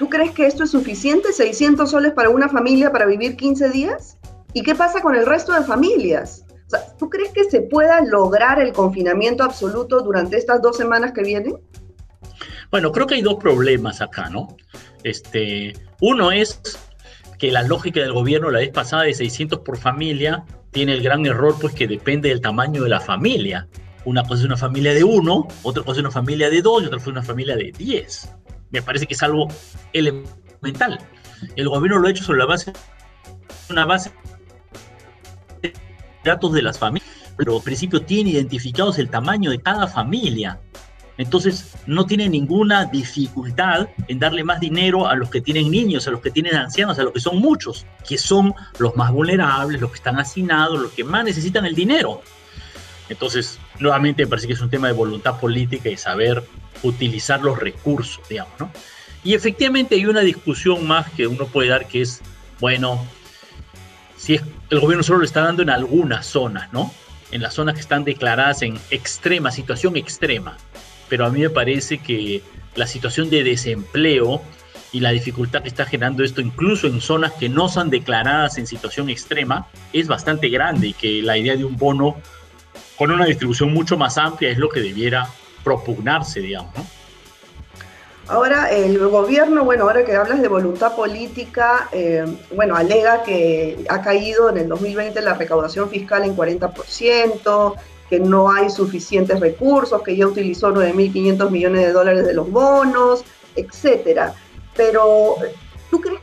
¿tú 0.00 0.08
crees 0.08 0.30
que 0.30 0.46
esto 0.46 0.64
es 0.64 0.70
suficiente? 0.70 1.28
¿600 1.28 1.86
soles 1.86 2.14
para 2.14 2.30
una 2.30 2.48
familia 2.48 2.90
para 2.90 3.04
vivir 3.04 3.36
15 3.36 3.68
días? 3.68 4.16
¿Y 4.54 4.62
qué 4.62 4.74
pasa 4.74 5.02
con 5.02 5.14
el 5.14 5.26
resto 5.26 5.52
de 5.52 5.62
familias? 5.62 6.46
¿Tú 6.98 7.10
crees 7.10 7.32
que 7.32 7.44
se 7.44 7.60
pueda 7.60 8.00
lograr 8.00 8.58
el 8.60 8.72
confinamiento 8.72 9.44
absoluto 9.44 10.00
durante 10.00 10.38
estas 10.38 10.62
dos 10.62 10.78
semanas 10.78 11.12
que 11.12 11.22
vienen? 11.22 11.58
Bueno, 12.70 12.92
creo 12.92 13.06
que 13.06 13.16
hay 13.16 13.20
dos 13.20 13.34
problemas 13.34 14.00
acá, 14.00 14.30
¿no? 14.30 14.56
Este, 15.04 15.74
uno 16.00 16.32
es 16.32 16.62
que 17.38 17.52
la 17.52 17.62
lógica 17.62 18.00
del 18.00 18.14
gobierno 18.14 18.50
la 18.50 18.60
vez 18.60 18.70
pasada 18.70 19.02
de 19.02 19.12
600 19.12 19.58
por 19.58 19.76
familia 19.76 20.46
tiene 20.70 20.94
el 20.94 21.02
gran 21.02 21.26
error 21.26 21.56
pues 21.60 21.74
que 21.74 21.86
depende 21.86 22.30
del 22.30 22.40
tamaño 22.40 22.82
de 22.84 22.88
la 22.88 23.00
familia. 23.00 23.68
Una 24.06 24.22
cosa 24.22 24.36
es 24.36 24.44
una 24.46 24.56
familia 24.56 24.94
de 24.94 25.04
uno, 25.04 25.46
otra 25.62 25.82
cosa 25.82 26.00
es 26.00 26.04
una 26.04 26.10
familia 26.10 26.48
de 26.48 26.62
dos 26.62 26.82
y 26.82 26.86
otra 26.86 26.96
cosa 26.96 27.10
es 27.10 27.16
una 27.16 27.22
familia 27.22 27.54
de 27.54 27.70
diez. 27.76 28.30
Me 28.70 28.82
parece 28.82 29.06
que 29.06 29.14
es 29.14 29.22
algo 29.22 29.48
elemental. 29.92 30.98
El 31.56 31.68
gobierno 31.68 31.98
lo 31.98 32.08
ha 32.08 32.10
hecho 32.10 32.24
sobre 32.24 32.40
la 32.40 32.46
base 32.46 32.72
una 33.68 33.84
base 33.84 34.10
de 35.62 35.72
datos 36.24 36.52
de 36.52 36.62
las 36.62 36.78
familias, 36.78 37.08
pero 37.36 37.56
al 37.56 37.62
principio 37.62 38.02
tiene 38.02 38.30
identificados 38.30 38.98
el 38.98 39.08
tamaño 39.08 39.50
de 39.50 39.60
cada 39.60 39.86
familia 39.86 40.58
entonces, 41.20 41.74
no 41.86 42.06
tiene 42.06 42.30
ninguna 42.30 42.86
dificultad 42.86 43.88
en 44.08 44.18
darle 44.18 44.42
más 44.42 44.58
dinero 44.58 45.06
a 45.06 45.14
los 45.14 45.28
que 45.28 45.42
tienen 45.42 45.70
niños, 45.70 46.08
a 46.08 46.10
los 46.12 46.22
que 46.22 46.30
tienen 46.30 46.54
ancianos, 46.56 46.98
a 46.98 47.02
los 47.02 47.12
que 47.12 47.20
son 47.20 47.36
muchos, 47.40 47.84
que 48.08 48.16
son 48.16 48.54
los 48.78 48.96
más 48.96 49.12
vulnerables, 49.12 49.82
los 49.82 49.90
que 49.90 49.96
están 49.96 50.18
hacinados, 50.18 50.80
los 50.80 50.92
que 50.92 51.04
más 51.04 51.22
necesitan 51.22 51.66
el 51.66 51.74
dinero. 51.74 52.22
Entonces, 53.10 53.58
nuevamente 53.80 54.24
me 54.24 54.30
parece 54.30 54.46
que 54.46 54.54
es 54.54 54.62
un 54.62 54.70
tema 54.70 54.86
de 54.86 54.94
voluntad 54.94 55.38
política 55.38 55.90
y 55.90 55.98
saber 55.98 56.42
utilizar 56.82 57.40
los 57.40 57.58
recursos, 57.58 58.26
digamos, 58.28 58.58
¿no? 58.58 58.70
Y 59.22 59.34
efectivamente 59.34 59.96
hay 59.96 60.06
una 60.06 60.20
discusión 60.20 60.86
más 60.86 61.10
que 61.10 61.26
uno 61.26 61.46
puede 61.46 61.68
dar 61.68 61.86
que 61.86 62.02
es, 62.02 62.22
bueno, 62.58 63.06
si 64.16 64.36
es, 64.36 64.42
el 64.70 64.80
gobierno 64.80 65.02
solo 65.02 65.18
lo 65.18 65.24
está 65.24 65.42
dando 65.42 65.62
en 65.62 65.70
algunas 65.70 66.26
zonas, 66.26 66.72
¿no? 66.72 66.92
En 67.30 67.42
las 67.42 67.54
zonas 67.54 67.74
que 67.74 67.80
están 67.80 68.04
declaradas 68.04 68.62
en 68.62 68.78
extrema, 68.90 69.50
situación 69.50 69.96
extrema 69.96 70.56
pero 71.10 71.26
a 71.26 71.30
mí 71.30 71.40
me 71.40 71.50
parece 71.50 71.98
que 71.98 72.40
la 72.76 72.86
situación 72.86 73.28
de 73.28 73.44
desempleo 73.44 74.40
y 74.92 75.00
la 75.00 75.10
dificultad 75.10 75.62
que 75.62 75.68
está 75.68 75.84
generando 75.84 76.24
esto, 76.24 76.40
incluso 76.40 76.86
en 76.86 77.00
zonas 77.00 77.32
que 77.32 77.48
no 77.48 77.68
son 77.68 77.90
declaradas 77.90 78.56
en 78.58 78.66
situación 78.66 79.10
extrema, 79.10 79.66
es 79.92 80.06
bastante 80.06 80.48
grande 80.48 80.88
y 80.88 80.92
que 80.94 81.20
la 81.22 81.36
idea 81.36 81.56
de 81.56 81.64
un 81.64 81.76
bono 81.76 82.16
con 82.96 83.10
una 83.10 83.26
distribución 83.26 83.72
mucho 83.72 83.98
más 83.98 84.18
amplia 84.18 84.50
es 84.50 84.58
lo 84.58 84.68
que 84.68 84.80
debiera 84.80 85.28
propugnarse, 85.64 86.40
digamos. 86.40 86.74
Ahora, 88.30 88.70
el 88.70 88.96
gobierno, 89.08 89.64
bueno, 89.64 89.84
ahora 89.84 90.04
que 90.04 90.14
hablas 90.14 90.40
de 90.40 90.46
voluntad 90.46 90.94
política, 90.94 91.88
eh, 91.90 92.24
bueno, 92.54 92.76
alega 92.76 93.24
que 93.24 93.84
ha 93.88 94.02
caído 94.02 94.48
en 94.50 94.58
el 94.58 94.68
2020 94.68 95.20
la 95.20 95.34
recaudación 95.34 95.90
fiscal 95.90 96.24
en 96.24 96.36
40%, 96.36 97.74
que 98.08 98.20
no 98.20 98.48
hay 98.48 98.70
suficientes 98.70 99.40
recursos, 99.40 100.02
que 100.02 100.16
ya 100.16 100.28
utilizó 100.28 100.72
9.500 100.72 101.50
millones 101.50 101.86
de 101.86 101.92
dólares 101.92 102.24
de 102.24 102.34
los 102.34 102.48
bonos, 102.48 103.24
etcétera. 103.56 104.34
Pero, 104.76 105.34
¿tú 105.90 106.00
crees 106.00 106.20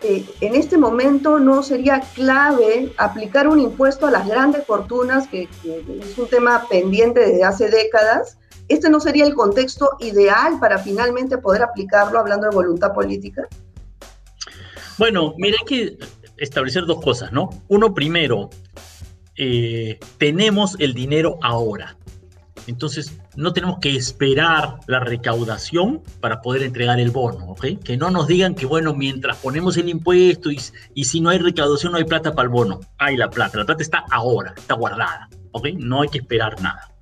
que 0.00 0.24
en 0.42 0.54
este 0.54 0.76
momento 0.76 1.38
no 1.38 1.62
sería 1.62 2.00
clave 2.14 2.92
aplicar 2.98 3.48
un 3.48 3.60
impuesto 3.60 4.06
a 4.06 4.10
las 4.10 4.28
grandes 4.28 4.66
fortunas, 4.66 5.26
que, 5.28 5.48
es 5.64 6.18
un 6.18 6.28
tema 6.28 6.66
pendiente 6.68 7.20
desde 7.20 7.44
hace 7.44 7.70
décadas? 7.70 8.36
¿Este 8.68 8.90
no 8.90 9.00
sería 9.00 9.26
el 9.26 9.34
contexto 9.34 9.90
ideal 10.00 10.58
para 10.58 10.78
finalmente 10.78 11.38
poder 11.38 11.62
aplicarlo 11.62 12.18
hablando 12.18 12.48
de 12.48 12.54
voluntad 12.54 12.92
política? 12.92 13.46
Bueno, 14.98 15.34
mira, 15.38 15.58
hay 15.60 15.66
que 15.66 15.98
establecer 16.36 16.84
dos 16.84 17.02
cosas, 17.02 17.32
¿no? 17.32 17.50
Uno, 17.68 17.94
primero, 17.94 18.50
eh, 19.36 19.98
tenemos 20.18 20.76
el 20.80 20.94
dinero 20.94 21.38
ahora. 21.42 21.96
Entonces, 22.66 23.16
no 23.36 23.52
tenemos 23.52 23.78
que 23.80 23.94
esperar 23.94 24.80
la 24.88 24.98
recaudación 24.98 26.02
para 26.20 26.40
poder 26.40 26.64
entregar 26.64 26.98
el 26.98 27.12
bono, 27.12 27.50
¿ok? 27.50 27.66
Que 27.84 27.96
no 27.96 28.10
nos 28.10 28.26
digan 28.26 28.56
que, 28.56 28.66
bueno, 28.66 28.92
mientras 28.92 29.36
ponemos 29.36 29.76
el 29.76 29.88
impuesto 29.88 30.50
y, 30.50 30.60
y 30.94 31.04
si 31.04 31.20
no 31.20 31.30
hay 31.30 31.38
recaudación 31.38 31.92
no 31.92 31.98
hay 31.98 32.04
plata 32.04 32.34
para 32.34 32.46
el 32.46 32.52
bono. 32.52 32.80
Hay 32.98 33.16
la 33.16 33.30
plata, 33.30 33.58
la 33.58 33.66
plata 33.66 33.82
está 33.82 34.04
ahora, 34.10 34.52
está 34.56 34.74
guardada, 34.74 35.28
¿ok? 35.52 35.68
No 35.76 36.02
hay 36.02 36.08
que 36.08 36.18
esperar 36.18 36.60
nada. 36.60 36.95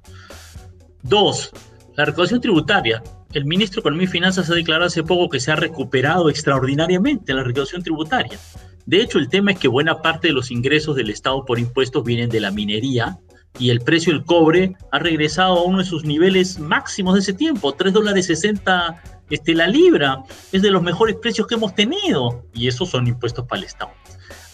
Dos, 1.04 1.50
la 1.96 2.06
recaudación 2.06 2.40
tributaria. 2.40 3.02
El 3.34 3.44
ministro 3.44 3.76
de 3.76 3.80
Economía 3.82 4.06
y 4.06 4.10
Finanzas 4.10 4.48
ha 4.48 4.54
declarado 4.54 4.86
hace 4.86 5.02
poco 5.02 5.28
que 5.28 5.38
se 5.38 5.52
ha 5.52 5.56
recuperado 5.56 6.30
extraordinariamente 6.30 7.34
la 7.34 7.44
recaudación 7.44 7.82
tributaria. 7.82 8.38
De 8.86 9.02
hecho, 9.02 9.18
el 9.18 9.28
tema 9.28 9.52
es 9.52 9.58
que 9.58 9.68
buena 9.68 10.00
parte 10.00 10.28
de 10.28 10.32
los 10.32 10.50
ingresos 10.50 10.96
del 10.96 11.10
Estado 11.10 11.44
por 11.44 11.58
impuestos 11.58 12.04
vienen 12.04 12.30
de 12.30 12.40
la 12.40 12.50
minería 12.50 13.18
y 13.58 13.68
el 13.68 13.82
precio 13.82 14.14
del 14.14 14.24
cobre 14.24 14.76
ha 14.92 14.98
regresado 14.98 15.58
a 15.58 15.64
uno 15.64 15.80
de 15.80 15.84
sus 15.84 16.04
niveles 16.04 16.58
máximos 16.58 17.12
de 17.14 17.20
ese 17.20 17.34
tiempo, 17.34 17.74
3 17.74 17.92
dólares 17.92 18.24
60 18.26 19.02
este, 19.28 19.54
la 19.54 19.66
libra, 19.66 20.22
es 20.52 20.62
de 20.62 20.70
los 20.70 20.82
mejores 20.82 21.16
precios 21.16 21.46
que 21.46 21.56
hemos 21.56 21.74
tenido 21.74 22.46
y 22.54 22.66
esos 22.66 22.88
son 22.88 23.06
impuestos 23.06 23.44
para 23.46 23.60
el 23.60 23.66
Estado. 23.66 23.92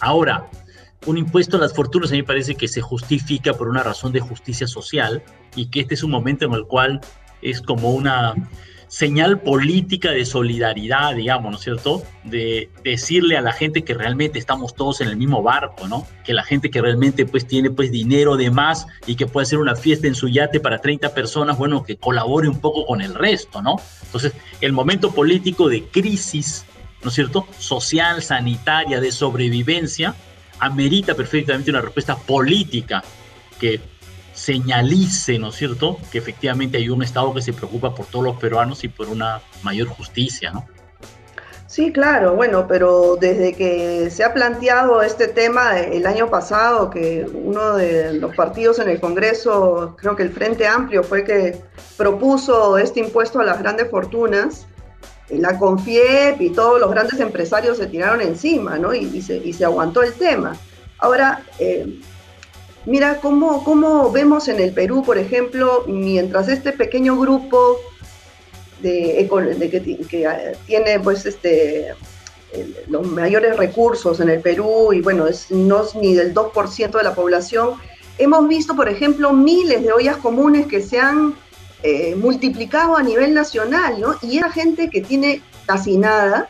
Ahora, 0.01 0.49
un 1.05 1.17
impuesto 1.17 1.57
a 1.57 1.59
las 1.59 1.73
fortunas 1.73 2.11
a 2.11 2.13
mí 2.13 2.19
me 2.19 2.27
parece 2.27 2.55
que 2.55 2.67
se 2.67 2.81
justifica 2.81 3.53
por 3.53 3.67
una 3.67 3.83
razón 3.83 4.11
de 4.11 4.19
justicia 4.19 4.67
social 4.67 5.23
y 5.55 5.67
que 5.67 5.81
este 5.81 5.95
es 5.95 6.03
un 6.03 6.11
momento 6.11 6.45
en 6.45 6.53
el 6.53 6.65
cual 6.65 7.01
es 7.41 7.61
como 7.61 7.91
una 7.91 8.35
señal 8.91 9.39
política 9.39 10.11
de 10.11 10.25
solidaridad, 10.25 11.15
digamos, 11.15 11.49
¿no 11.49 11.57
es 11.57 11.63
cierto? 11.63 12.03
De 12.25 12.69
decirle 12.83 13.37
a 13.37 13.41
la 13.41 13.53
gente 13.53 13.85
que 13.85 13.93
realmente 13.93 14.37
estamos 14.37 14.75
todos 14.75 14.99
en 14.99 15.07
el 15.07 15.15
mismo 15.15 15.41
barco, 15.41 15.87
¿no? 15.87 16.05
Que 16.25 16.33
la 16.33 16.43
gente 16.43 16.69
que 16.69 16.81
realmente 16.81 17.25
pues 17.25 17.47
tiene 17.47 17.71
pues 17.71 17.89
dinero 17.89 18.35
de 18.35 18.51
más 18.51 18.87
y 19.07 19.15
que 19.15 19.27
puede 19.27 19.43
hacer 19.43 19.59
una 19.59 19.77
fiesta 19.77 20.07
en 20.07 20.15
su 20.15 20.27
yate 20.27 20.59
para 20.59 20.79
30 20.79 21.13
personas, 21.13 21.57
bueno, 21.57 21.83
que 21.83 21.95
colabore 21.95 22.49
un 22.49 22.59
poco 22.59 22.85
con 22.85 22.99
el 22.99 23.15
resto, 23.15 23.61
¿no? 23.61 23.77
Entonces, 24.03 24.33
el 24.59 24.73
momento 24.73 25.11
político 25.13 25.69
de 25.69 25.85
crisis, 25.85 26.65
¿no 27.01 27.07
es 27.07 27.15
cierto? 27.15 27.47
Social, 27.57 28.21
sanitaria, 28.21 28.99
de 28.99 29.13
sobrevivencia, 29.13 30.15
amerita 30.61 31.15
perfectamente 31.15 31.71
una 31.71 31.81
respuesta 31.81 32.15
política 32.15 33.03
que 33.59 33.81
señalice, 34.33 35.37
¿no 35.37 35.49
es 35.49 35.55
cierto?, 35.55 35.97
que 36.11 36.19
efectivamente 36.19 36.77
hay 36.77 36.89
un 36.89 37.03
Estado 37.03 37.33
que 37.33 37.41
se 37.41 37.51
preocupa 37.51 37.93
por 37.93 38.05
todos 38.05 38.23
los 38.23 38.37
peruanos 38.37 38.83
y 38.83 38.87
por 38.87 39.09
una 39.09 39.41
mayor 39.63 39.87
justicia, 39.87 40.51
¿no? 40.51 40.65
Sí, 41.67 41.93
claro, 41.93 42.35
bueno, 42.35 42.67
pero 42.67 43.15
desde 43.15 43.53
que 43.53 44.09
se 44.09 44.25
ha 44.25 44.33
planteado 44.33 45.01
este 45.01 45.29
tema 45.29 45.79
el 45.79 46.05
año 46.05 46.29
pasado, 46.29 46.89
que 46.89 47.25
uno 47.33 47.77
de 47.77 48.13
los 48.13 48.35
partidos 48.35 48.79
en 48.79 48.89
el 48.89 48.99
Congreso, 48.99 49.95
creo 49.97 50.17
que 50.17 50.23
el 50.23 50.31
Frente 50.31 50.67
Amplio 50.67 51.01
fue 51.01 51.23
que 51.23 51.61
propuso 51.95 52.77
este 52.77 52.99
impuesto 52.99 53.39
a 53.39 53.45
las 53.45 53.59
grandes 53.59 53.89
fortunas, 53.89 54.67
la 55.31 55.57
CONFIEP 55.57 56.41
y 56.41 56.49
todos 56.49 56.79
los 56.79 56.89
grandes 56.91 57.19
empresarios 57.19 57.77
se 57.77 57.87
tiraron 57.87 58.21
encima, 58.21 58.77
¿no? 58.77 58.93
Y, 58.93 59.21
se, 59.21 59.65
aguantó 59.65 60.03
el 60.03 60.13
tema. 60.13 60.57
Ahora, 60.99 61.43
eh, 61.59 61.99
Mira 62.85 63.19
cómo, 63.21 63.63
cómo 63.63 64.11
vemos 64.11 64.47
en 64.47 64.59
el 64.59 64.73
Perú, 64.73 65.03
por 65.05 65.19
ejemplo, 65.19 65.83
mientras 65.87 66.47
este 66.47 66.71
pequeño 66.71 67.15
grupo 67.15 67.77
de, 68.81 69.29
que, 70.09 70.27
ah, 70.27 70.53
tiene 70.65 70.99
pues 70.99 71.25
este 71.27 71.93
los 72.87 73.07
mayores 73.07 73.55
recursos 73.55 74.19
en 74.19 74.29
el 74.29 74.41
Perú 74.41 74.91
y 74.91 74.99
bueno, 74.99 75.25
es, 75.25 75.49
no 75.51 75.83
es 75.83 75.95
ni 75.95 76.15
del 76.15 76.33
2% 76.33 76.91
de 76.91 77.03
la 77.03 77.15
población, 77.15 77.75
hemos 78.17 78.45
visto, 78.49 78.75
por 78.75 78.89
ejemplo, 78.89 79.31
miles 79.31 79.83
de 79.83 79.93
ollas 79.93 80.17
comunes 80.17 80.67
que 80.67 80.81
se 80.81 80.99
han 80.99 81.35
eh, 81.83 82.15
multiplicado 82.15 82.95
a 82.95 83.03
nivel 83.03 83.33
nacional, 83.33 83.99
¿no? 83.99 84.15
Y 84.21 84.37
era 84.37 84.51
gente 84.51 84.89
que 84.89 85.01
tiene 85.01 85.41
casi 85.65 85.97
nada, 85.97 86.49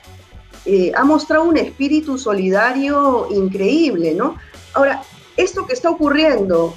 eh, 0.65 0.91
ha 0.95 1.03
mostrado 1.03 1.45
un 1.45 1.57
espíritu 1.57 2.17
solidario 2.17 3.27
increíble, 3.31 4.13
¿no? 4.13 4.35
Ahora, 4.73 5.01
esto 5.38 5.65
que 5.65 5.73
está 5.73 5.89
ocurriendo, 5.89 6.75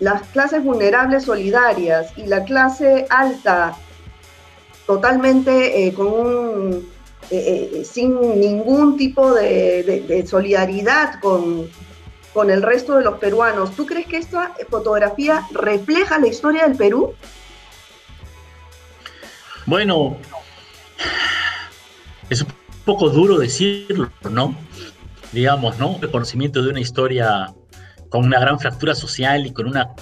las 0.00 0.22
clases 0.28 0.64
vulnerables 0.64 1.24
solidarias 1.24 2.12
y 2.16 2.26
la 2.26 2.44
clase 2.44 3.06
alta 3.08 3.76
totalmente 4.86 5.86
eh, 5.86 5.94
con 5.94 6.84
eh, 7.30 7.86
sin 7.88 8.40
ningún 8.40 8.96
tipo 8.96 9.32
de, 9.32 10.24
solidaridad 10.26 11.20
con, 11.20 11.68
con 12.32 12.50
el 12.50 12.62
resto 12.62 12.96
de 12.96 13.04
los 13.04 13.18
peruanos, 13.18 13.76
¿tú 13.76 13.86
crees 13.86 14.08
que 14.08 14.16
esta 14.16 14.56
fotografía 14.68 15.46
refleja 15.52 16.18
la 16.18 16.26
historia 16.26 16.66
del 16.66 16.76
Perú? 16.76 17.14
Bueno, 19.70 20.16
es 22.28 22.42
un 22.42 22.48
poco 22.84 23.08
duro 23.08 23.38
decirlo, 23.38 24.10
¿no? 24.28 24.56
Digamos, 25.30 25.78
¿no? 25.78 25.96
El 26.02 26.10
conocimiento 26.10 26.60
de 26.60 26.70
una 26.70 26.80
historia 26.80 27.54
con 28.08 28.24
una 28.24 28.40
gran 28.40 28.58
fractura 28.58 28.96
social 28.96 29.46
y 29.46 29.52
con 29.52 29.68
una 29.68 29.94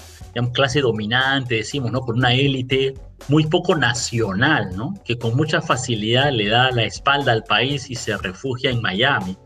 clase 0.55 0.81
dominante, 0.81 1.57
decimos, 1.57 1.93
¿no? 1.93 2.01
Con 2.01 2.17
una 2.17 2.33
élite 2.33 2.95
muy 3.29 3.45
poco 3.45 3.77
nacional, 3.77 4.75
¿no? 4.75 4.95
Que 5.05 5.19
con 5.19 5.37
mucha 5.37 5.61
facilidad 5.61 6.33
le 6.33 6.49
da 6.49 6.71
la 6.71 6.85
espalda 6.85 7.33
al 7.33 7.45
país 7.45 7.91
y 7.91 7.95
se 7.95 8.17
refugia 8.17 8.71
en 8.71 8.81
Miami. 8.81 9.37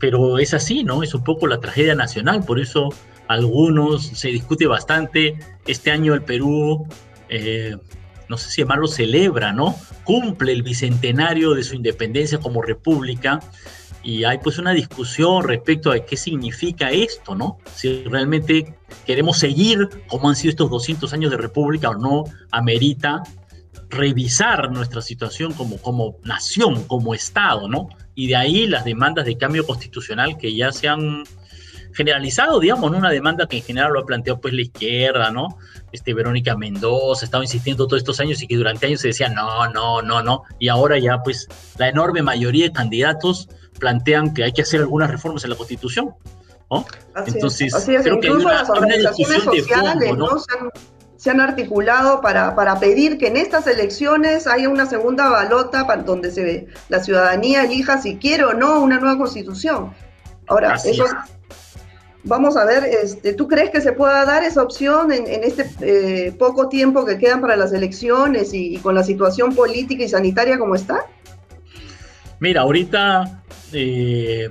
Pero 0.00 0.40
es 0.40 0.52
así, 0.52 0.82
¿no? 0.82 1.04
Es 1.04 1.14
un 1.14 1.22
poco 1.22 1.46
la 1.46 1.60
tragedia 1.60 1.94
nacional, 1.94 2.42
por 2.44 2.58
eso 2.58 2.88
algunos 3.28 4.04
se 4.04 4.30
discute 4.30 4.66
bastante. 4.66 5.38
Este 5.64 5.92
año 5.92 6.12
el 6.14 6.24
Perú 6.24 6.88
eh, 7.28 7.76
no 8.28 8.36
sé 8.36 8.50
si 8.50 8.62
llamarlo 8.62 8.86
celebra, 8.88 9.52
¿no? 9.52 9.74
Cumple 10.04 10.52
el 10.52 10.62
bicentenario 10.62 11.54
de 11.54 11.62
su 11.62 11.74
independencia 11.74 12.38
como 12.38 12.62
república 12.62 13.40
y 14.02 14.24
hay 14.24 14.38
pues 14.38 14.58
una 14.58 14.72
discusión 14.72 15.44
respecto 15.44 15.90
a 15.90 15.98
qué 16.00 16.16
significa 16.16 16.90
esto, 16.90 17.34
¿no? 17.34 17.58
Si 17.74 18.04
realmente 18.04 18.78
queremos 19.06 19.38
seguir 19.38 19.88
como 20.06 20.28
han 20.28 20.36
sido 20.36 20.50
estos 20.50 20.70
200 20.70 21.12
años 21.12 21.30
de 21.30 21.36
república 21.36 21.90
o 21.90 21.94
no, 21.94 22.24
amerita 22.50 23.22
revisar 23.90 24.70
nuestra 24.70 25.00
situación 25.02 25.52
como, 25.54 25.78
como 25.78 26.16
nación, 26.22 26.84
como 26.84 27.14
Estado, 27.14 27.68
¿no? 27.68 27.88
Y 28.14 28.28
de 28.28 28.36
ahí 28.36 28.66
las 28.66 28.84
demandas 28.84 29.24
de 29.24 29.36
cambio 29.38 29.66
constitucional 29.66 30.36
que 30.36 30.54
ya 30.54 30.72
se 30.72 30.88
han 30.88 31.24
generalizado, 31.92 32.60
digamos, 32.60 32.90
¿no? 32.90 32.98
una 32.98 33.10
demanda 33.10 33.46
que 33.46 33.58
en 33.58 33.62
general 33.62 33.92
lo 33.92 34.00
ha 34.00 34.06
planteado 34.06 34.40
pues 34.40 34.54
la 34.54 34.62
izquierda, 34.62 35.30
¿no? 35.30 35.58
Este, 35.92 36.14
Verónica 36.14 36.56
Mendoza, 36.56 37.24
estaba 37.24 37.44
insistiendo 37.44 37.86
todos 37.86 38.00
estos 38.02 38.20
años 38.20 38.42
y 38.42 38.46
que 38.46 38.56
durante 38.56 38.86
años 38.86 39.00
se 39.00 39.08
decía 39.08 39.28
no, 39.28 39.68
no, 39.72 40.02
no, 40.02 40.22
no, 40.22 40.42
y 40.58 40.68
ahora 40.68 40.98
ya 40.98 41.22
pues 41.22 41.48
la 41.78 41.88
enorme 41.88 42.22
mayoría 42.22 42.66
de 42.66 42.72
candidatos 42.72 43.48
plantean 43.78 44.34
que 44.34 44.44
hay 44.44 44.52
que 44.52 44.62
hacer 44.62 44.80
algunas 44.80 45.10
reformas 45.10 45.44
en 45.44 45.50
la 45.50 45.56
Constitución, 45.56 46.14
¿no? 46.70 46.84
Entonces, 47.26 47.74
creo 47.84 48.20
que 48.20 48.28
hay 48.28 48.34
una, 48.34 48.54
las 48.54 48.70
organizaciones 48.70 49.44
sociales, 49.44 50.16
¿no? 50.16 50.28
Se 51.16 51.30
han, 51.30 51.40
articulado 51.40 52.20
para, 52.20 52.54
para, 52.54 52.78
pedir 52.78 53.18
que 53.18 53.26
en 53.26 53.36
estas 53.36 53.66
elecciones 53.66 54.46
haya 54.46 54.68
una 54.68 54.86
segunda 54.86 55.28
balota 55.28 55.84
para 55.84 56.04
donde 56.04 56.30
se 56.30 56.68
la 56.88 57.02
ciudadanía 57.02 57.64
elija 57.64 58.00
si 58.00 58.18
quiere 58.18 58.44
o 58.44 58.54
no 58.54 58.80
una 58.80 59.00
nueva 59.00 59.18
constitución. 59.18 59.92
Ahora, 60.46 60.76
eso, 60.76 61.04
Vamos 62.24 62.56
a 62.56 62.64
ver, 62.64 62.84
este, 62.84 63.32
¿tú 63.32 63.46
crees 63.46 63.70
que 63.70 63.80
se 63.80 63.92
pueda 63.92 64.24
dar 64.24 64.42
esa 64.42 64.62
opción 64.62 65.12
en, 65.12 65.44
este 65.44 65.70
eh, 65.80 66.32
poco 66.32 66.68
tiempo 66.68 67.04
que 67.04 67.16
quedan 67.16 67.40
para 67.40 67.56
las 67.56 67.72
elecciones 67.72 68.52
y, 68.52 68.76
con 68.78 68.94
la 68.94 69.04
situación 69.04 69.54
política 69.54 70.02
y 70.02 70.08
sanitaria 70.08 70.58
como 70.58 70.74
está? 70.74 71.06
Mira, 72.40 72.62
ahorita 72.62 73.44
eh, 73.72 74.50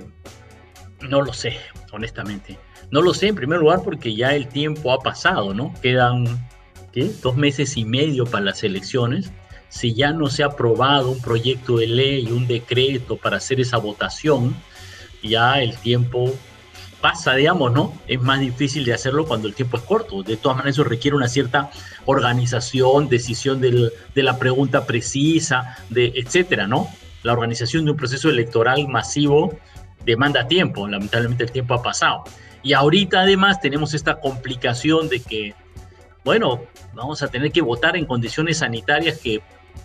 no 1.08 1.22
lo 1.22 1.32
sé, 1.32 1.56
honestamente. 1.92 2.58
No 2.90 3.02
lo 3.02 3.12
sé 3.12 3.28
en 3.28 3.34
primer 3.34 3.58
lugar 3.58 3.82
porque 3.84 4.14
ya 4.14 4.34
el 4.34 4.48
tiempo 4.48 4.92
ha 4.92 5.00
pasado, 5.00 5.52
¿no? 5.52 5.74
Quedan 5.82 6.48
¿qué? 6.92 7.10
dos 7.22 7.36
meses 7.36 7.76
y 7.76 7.84
medio 7.84 8.24
para 8.24 8.44
las 8.44 8.64
elecciones. 8.64 9.30
Si 9.68 9.94
ya 9.94 10.12
no 10.12 10.28
se 10.28 10.42
ha 10.42 10.46
aprobado 10.46 11.10
un 11.10 11.20
proyecto 11.20 11.76
de 11.76 11.86
ley, 11.86 12.32
un 12.32 12.46
decreto 12.46 13.18
para 13.18 13.36
hacer 13.36 13.60
esa 13.60 13.76
votación, 13.76 14.56
ya 15.22 15.60
el 15.60 15.76
tiempo 15.76 16.34
pasa, 17.00 17.34
digamos, 17.34 17.72
¿no? 17.72 17.94
Es 18.06 18.20
más 18.20 18.40
difícil 18.40 18.84
de 18.84 18.94
hacerlo 18.94 19.26
cuando 19.26 19.48
el 19.48 19.54
tiempo 19.54 19.76
es 19.76 19.82
corto. 19.84 20.22
De 20.22 20.36
todas 20.36 20.56
maneras, 20.56 20.76
eso 20.76 20.84
requiere 20.84 21.16
una 21.16 21.28
cierta 21.28 21.70
organización, 22.06 23.08
decisión 23.08 23.60
de 23.60 23.92
la 24.14 24.38
pregunta 24.38 24.86
precisa, 24.86 25.76
de 25.90 26.12
etcétera, 26.16 26.66
¿no? 26.66 26.88
La 27.22 27.32
organización 27.32 27.84
de 27.84 27.92
un 27.92 27.96
proceso 27.96 28.28
electoral 28.28 28.88
masivo 28.88 29.58
demanda 30.04 30.46
tiempo, 30.46 30.88
lamentablemente 30.88 31.44
el 31.44 31.52
tiempo 31.52 31.74
ha 31.74 31.82
pasado. 31.82 32.24
Y 32.62 32.72
ahorita 32.72 33.20
además 33.20 33.60
tenemos 33.60 33.94
esta 33.94 34.20
complicación 34.20 35.08
de 35.08 35.20
que, 35.20 35.54
bueno, 36.24 36.62
vamos 36.94 37.22
a 37.22 37.28
tener 37.28 37.52
que 37.52 37.60
votar 37.60 37.96
en 37.96 38.06
condiciones 38.06 38.58
sanitarias 38.58 39.18
que 39.18 39.40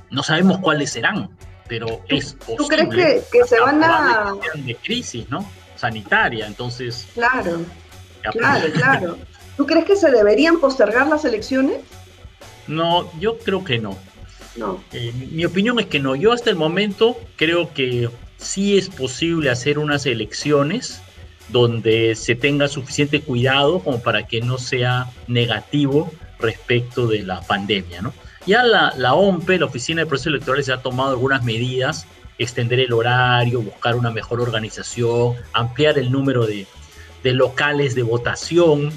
no 0.10 0.24
sabemos 0.24 0.60
cuáles 0.60 0.92
serán, 0.92 1.30
pero 1.68 2.02
es 2.08 2.34
posible. 2.34 2.58
¿Tú 2.58 2.68
crees 2.68 2.90
que, 2.90 3.40
que 3.40 3.48
se 3.48 3.60
van 3.60 3.84
a... 3.84 4.34
De 4.56 4.76
crisis, 4.76 5.30
¿no? 5.30 5.46
Sanitaria, 5.84 6.48
entonces... 6.48 7.06
Claro, 7.14 7.66
claro, 8.32 8.72
claro. 8.74 9.18
¿Tú 9.58 9.66
crees 9.66 9.84
que 9.84 9.98
se 9.98 10.10
deberían 10.12 10.62
postergar 10.62 11.08
las 11.08 11.26
elecciones? 11.26 11.80
No, 12.68 13.12
yo 13.20 13.38
creo 13.38 13.66
que 13.66 13.80
no. 13.80 13.98
No. 14.56 14.82
Eh, 14.94 15.12
mi 15.32 15.44
opinión 15.44 15.78
es 15.80 15.88
que 15.88 16.00
no. 16.00 16.16
Yo 16.16 16.32
hasta 16.32 16.50
el 16.50 16.56
momento 16.56 17.18
creo 17.36 17.74
que 17.74 18.10
sí 18.38 18.78
es 18.78 18.88
posible 18.88 19.50
hacer 19.50 19.78
unas 19.78 20.06
elecciones 20.06 21.02
donde 21.50 22.16
se 22.16 22.36
tenga 22.36 22.70
suficiente 22.70 23.20
cuidado 23.20 23.80
como 23.80 24.02
para 24.02 24.26
que 24.26 24.40
no 24.40 24.58
sea 24.58 25.12
negativo 25.28 26.14
respecto 26.40 27.08
de 27.08 27.24
la 27.24 27.42
pandemia, 27.42 28.02
¿no? 28.02 28.14
Ya 28.46 28.64
la, 28.64 28.94
la 28.98 29.16
OMPE, 29.16 29.60
la 29.60 29.66
Oficina 29.66 30.02
de 30.02 30.06
Procesos 30.06 30.28
Electorales, 30.28 30.70
ha 30.70 30.82
tomado 30.82 31.12
algunas 31.12 31.44
medidas 31.44 32.08
extender 32.38 32.80
el 32.80 32.94
horario, 32.94 33.62
buscar 33.62 33.96
una 33.96 34.12
mejor 34.12 34.42
organización, 34.42 35.36
ampliar 35.54 35.98
el 35.98 36.12
número 36.12 36.46
de, 36.46 36.66
locales 37.24 37.96
de 37.96 38.04
votación. 38.04 38.92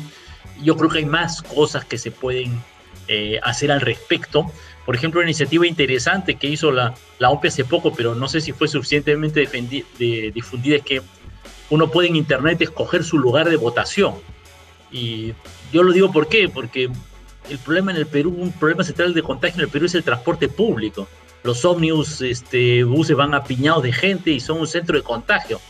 Yo 0.63 0.77
creo 0.77 0.91
que 0.91 0.99
hay 0.99 1.05
más 1.05 1.43
cosas 1.43 1.85
que 1.85 1.99
se 1.99 2.11
pueden 2.11 2.61
eh, 3.09 3.39
hacer 3.43 3.71
al 3.71 3.81
respecto. 3.81 4.51
Por 4.85 4.97
ejemplo, 4.97 5.21
una 5.21 5.29
iniciativa 5.29 5.67
interesante 5.67 6.37
que 6.37 6.49
hizo 6.49 6.71
la, 6.73 6.95
la 7.19 7.29
hace 7.29 7.65
poco, 7.65 7.93
pero 7.93 8.15
no 8.15 8.29
sé 8.29 8.41
si 8.41 8.53
fue 8.53 8.69
suficientemente 8.69 9.49
difundida, 10.33 10.77
es 10.77 10.83
que 10.83 11.03
uno 11.71 11.91
puede 11.91 12.09
en 12.09 12.17
Internet 12.17 12.63
escoger 12.63 13.05
su 13.05 13.19
lugar 13.19 13.49
de 13.49 13.57
votación. 13.57 14.15
Y 14.91 15.35
yo 15.73 15.83
lo 15.83 15.93
digo 15.93 16.13
por 16.13 16.29
qué, 16.29 16.49
porque 16.49 16.89
el 17.51 17.59
problema 17.59 17.91
en 17.91 17.99
el 17.99 18.07
Perú, 18.07 18.35
un 18.39 18.53
problema 18.53 18.85
central 18.85 19.15
de 19.15 19.23
contagio 19.23 19.57
en 19.57 19.65
el 19.67 19.69
Perú 19.69 19.87
es 19.87 19.95
el 19.95 20.05
transporte 20.05 20.49
público 20.49 21.09
los 21.43 21.65
ómnibus, 21.65 22.21
este, 22.23 22.85
buses 22.85 23.17
van 23.17 23.35
apiñados 23.35 23.83
de 23.83 23.93
gente 23.93 24.31
y 24.31 24.41
son 24.41 24.61
un 24.61 24.67
centro 24.67 24.97
de 24.97 25.03
contagio. 25.03 25.61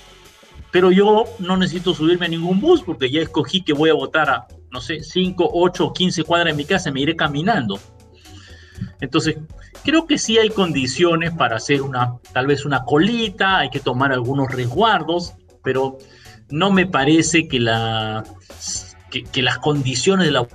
Pero 0.70 0.90
yo 0.90 1.24
no 1.38 1.56
necesito 1.56 1.94
subirme 1.94 2.26
a 2.26 2.28
ningún 2.28 2.60
bus 2.60 2.82
porque 2.82 3.10
ya 3.10 3.20
escogí 3.20 3.62
que 3.62 3.72
voy 3.72 3.90
a 3.90 3.94
votar 3.94 4.28
a, 4.28 4.46
no 4.70 4.80
sé, 4.80 5.02
5, 5.02 5.50
8 5.52 5.86
o 5.86 5.92
15 5.92 6.24
cuadras 6.24 6.54
de 6.54 6.56
mi 6.56 6.64
casa, 6.64 6.90
me 6.90 7.00
iré 7.00 7.16
caminando. 7.16 7.78
Entonces, 9.00 9.36
creo 9.84 10.06
que 10.06 10.18
sí 10.18 10.38
hay 10.38 10.50
condiciones 10.50 11.32
para 11.32 11.56
hacer 11.56 11.82
una, 11.82 12.18
tal 12.32 12.46
vez 12.46 12.64
una 12.64 12.84
colita, 12.84 13.58
hay 13.58 13.70
que 13.70 13.80
tomar 13.80 14.12
algunos 14.12 14.50
resguardos, 14.50 15.34
pero 15.62 15.98
no 16.50 16.70
me 16.70 16.86
parece 16.86 17.48
que, 17.48 17.60
la, 17.60 18.24
que, 19.10 19.24
que 19.24 19.42
las 19.42 19.58
condiciones 19.58 20.26
de 20.26 20.32
la 20.32 20.46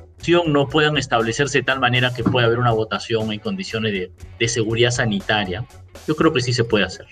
no 0.48 0.68
puedan 0.68 0.98
establecerse 0.98 1.60
de 1.60 1.64
tal 1.64 1.80
manera 1.80 2.14
que 2.14 2.24
pueda 2.24 2.48
haber 2.48 2.60
una 2.60 2.72
votación 2.72 3.32
en 3.32 3.40
condiciones 3.40 3.92
de, 4.40 4.48
seguridad 4.48 4.92
sanitaria. 4.92 5.66
Yo 6.08 6.16
creo 6.16 6.34
que 6.34 6.42
sí 6.42 6.54
se 6.54 6.64
puede 6.64 6.86
hacer. 6.86 7.06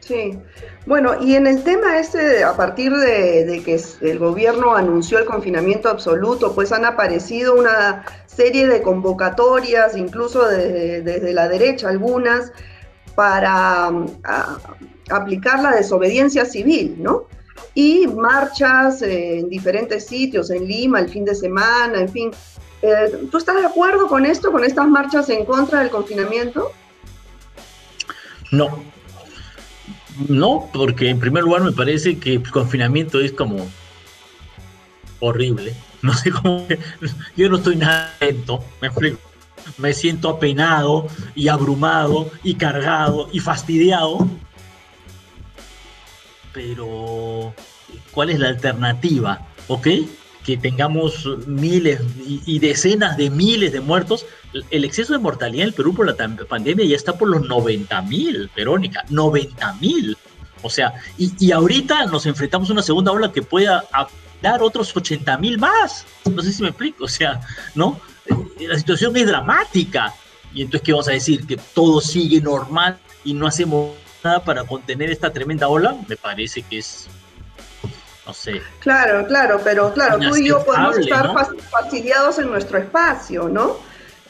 Sí, 0.00 0.38
bueno, 0.86 1.16
y 1.20 1.34
en 1.34 1.46
el 1.46 1.62
tema 1.64 1.98
este, 1.98 2.42
a 2.42 2.56
partir 2.56 2.92
de, 2.92 3.62
que 3.64 3.80
el 4.00 4.18
gobierno 4.18 4.74
anunció 4.74 5.18
el 5.18 5.26
confinamiento 5.26 5.90
absoluto, 5.90 6.54
pues 6.54 6.72
han 6.72 6.86
aparecido 6.86 7.54
una 7.54 8.04
serie 8.26 8.66
de 8.66 8.80
convocatorias, 8.80 9.96
incluso 9.96 10.46
desde, 10.46 11.32
la 11.34 11.48
derecha 11.48 11.90
algunas, 11.90 12.52
para 13.14 13.90
aplicar 15.10 15.62
la 15.62 15.72
desobediencia 15.72 16.44
civil, 16.46 16.96
¿no? 16.98 17.26
Y 17.74 18.06
marchas 18.06 19.02
en 19.02 19.48
diferentes 19.48 20.06
sitios, 20.06 20.50
en 20.50 20.66
Lima 20.66 21.00
el 21.00 21.08
fin 21.08 21.24
de 21.24 21.34
semana, 21.34 22.00
en 22.00 22.08
fin. 22.08 22.30
Eh, 22.82 23.26
¿Tú 23.30 23.38
estás 23.38 23.56
de 23.56 23.66
acuerdo 23.66 24.06
con 24.06 24.24
esto, 24.24 24.52
con 24.52 24.64
estas 24.64 24.88
marchas 24.88 25.28
en 25.30 25.44
contra 25.44 25.80
del 25.80 25.90
confinamiento? 25.90 26.70
No. 28.50 28.82
No, 30.28 30.68
porque 30.72 31.08
en 31.08 31.20
primer 31.20 31.44
lugar 31.44 31.62
me 31.62 31.72
parece 31.72 32.18
que 32.18 32.34
el 32.34 32.50
confinamiento 32.50 33.20
es 33.20 33.32
como 33.32 33.68
horrible. 35.20 35.74
No 36.00 36.14
sé 36.14 36.30
cómo. 36.30 36.64
Yo 37.36 37.48
no 37.48 37.56
estoy 37.56 37.74
nada 37.74 38.14
lento, 38.20 38.62
me 38.80 38.86
explico. 38.86 39.18
Me 39.78 39.92
siento 39.92 40.28
apenado 40.28 41.08
y 41.34 41.48
abrumado 41.48 42.30
y 42.44 42.54
cargado 42.54 43.28
y 43.32 43.40
fastidiado 43.40 44.28
pero 46.58 47.54
¿cuál 48.10 48.30
es 48.30 48.40
la 48.40 48.48
alternativa? 48.48 49.46
¿Ok? 49.68 49.86
Que 50.44 50.56
tengamos 50.56 51.24
miles 51.46 52.00
y, 52.26 52.58
decenas 52.58 53.16
de 53.16 53.30
miles 53.30 53.72
de 53.72 53.80
muertos. 53.80 54.26
El 54.70 54.84
exceso 54.84 55.12
de 55.12 55.20
mortalidad 55.20 55.62
en 55.62 55.68
el 55.68 55.74
Perú 55.74 55.94
por 55.94 56.06
la 56.06 56.16
pandemia 56.16 56.84
ya 56.84 56.96
está 56.96 57.16
por 57.16 57.28
los 57.28 57.46
90 57.46 58.02
mil, 58.02 58.50
Verónica, 58.56 59.04
90 59.08 59.72
mil. 59.74 60.16
O 60.62 60.68
sea, 60.68 60.94
y, 61.16 61.52
ahorita 61.52 62.06
nos 62.06 62.26
enfrentamos 62.26 62.70
a 62.70 62.72
una 62.72 62.82
segunda 62.82 63.12
ola 63.12 63.30
que 63.30 63.42
pueda 63.42 63.84
dar 64.42 64.60
otros 64.60 64.96
80 64.96 65.38
mil 65.38 65.58
más. 65.58 66.06
No 66.28 66.42
sé 66.42 66.52
si 66.52 66.62
me 66.62 66.70
explico. 66.70 67.04
O 67.04 67.08
sea, 67.08 67.40
¿no? 67.76 68.00
La 68.58 68.76
situación 68.76 69.16
es 69.16 69.28
dramática. 69.28 70.12
Y 70.52 70.62
entonces, 70.62 70.84
¿qué 70.84 70.92
vamos 70.92 71.06
a 71.06 71.12
decir? 71.12 71.46
Que 71.46 71.56
todo 71.72 72.00
sigue 72.00 72.40
normal 72.40 72.98
y 73.22 73.32
no 73.32 73.46
hacemos 73.46 73.92
nada 74.24 74.42
para 74.44 74.64
contener 74.64 75.10
esta 75.10 75.32
tremenda 75.32 75.68
ola. 75.68 75.96
Me 76.08 76.16
parece 76.16 76.62
que 76.62 76.78
es 76.78 77.08
no 78.26 78.34
sé. 78.34 78.60
Claro, 78.80 79.26
claro, 79.26 79.58
pero 79.64 79.92
claro, 79.94 80.18
tú 80.18 80.36
y 80.36 80.48
yo 80.48 80.62
podemos 80.62 80.98
estar 80.98 81.32
fastidiados 81.70 82.38
en 82.38 82.50
nuestro 82.50 82.76
espacio, 82.76 83.48
¿no? 83.48 83.78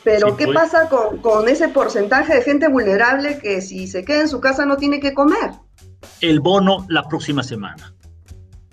Pero 0.04 0.36
¿qué 0.36 0.44
pues. 0.44 0.56
pasa 0.56 0.88
con, 0.88 1.18
con, 1.18 1.48
ese 1.48 1.68
porcentaje 1.68 2.36
de 2.36 2.42
gente 2.42 2.68
vulnerable 2.68 3.40
que 3.40 3.60
si 3.60 3.88
se 3.88 4.04
queda 4.04 4.20
en 4.20 4.28
su 4.28 4.40
casa 4.40 4.64
no 4.64 4.76
tiene 4.76 5.00
que 5.00 5.12
comer? 5.12 5.50
El 6.20 6.38
bono 6.38 6.86
la 6.88 7.02
próxima 7.08 7.42
semana. 7.42 7.92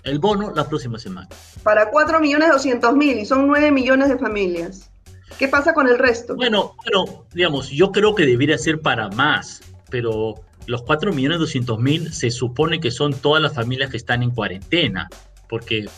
El 0.04 0.20
bono 0.20 0.52
la 0.54 0.68
próxima 0.68 1.00
semana. 1.00 1.28
Para 1.64 1.90
4 1.90 2.20
millones 2.20 2.50
200 2.52 2.94
mil 2.94 3.18
y 3.18 3.26
son 3.26 3.48
9 3.48 3.72
millones 3.72 4.08
de 4.08 4.18
familias. 4.18 4.90
¿Qué 5.36 5.48
pasa 5.48 5.74
con 5.74 5.88
el 5.88 5.98
resto? 5.98 6.36
Bueno, 6.36 6.76
bueno, 6.84 7.26
digamos, 7.34 7.68
yo 7.70 7.90
creo 7.90 8.14
que 8.14 8.24
debería 8.24 8.56
ser 8.56 8.80
para 8.80 9.08
más, 9.08 9.60
pero 9.90 10.36
los 10.66 10.82
4 10.82 11.12
millones 11.12 11.38
200 11.38 11.78
mil 11.78 12.12
se 12.12 12.30
supone 12.30 12.80
que 12.80 12.90
son 12.90 13.14
todas 13.14 13.42
las 13.42 13.54
familias 13.54 13.90
que 13.90 13.96
están 13.96 14.22
en 14.22 14.30
cuarentena, 14.30 15.08
porque 15.48 15.88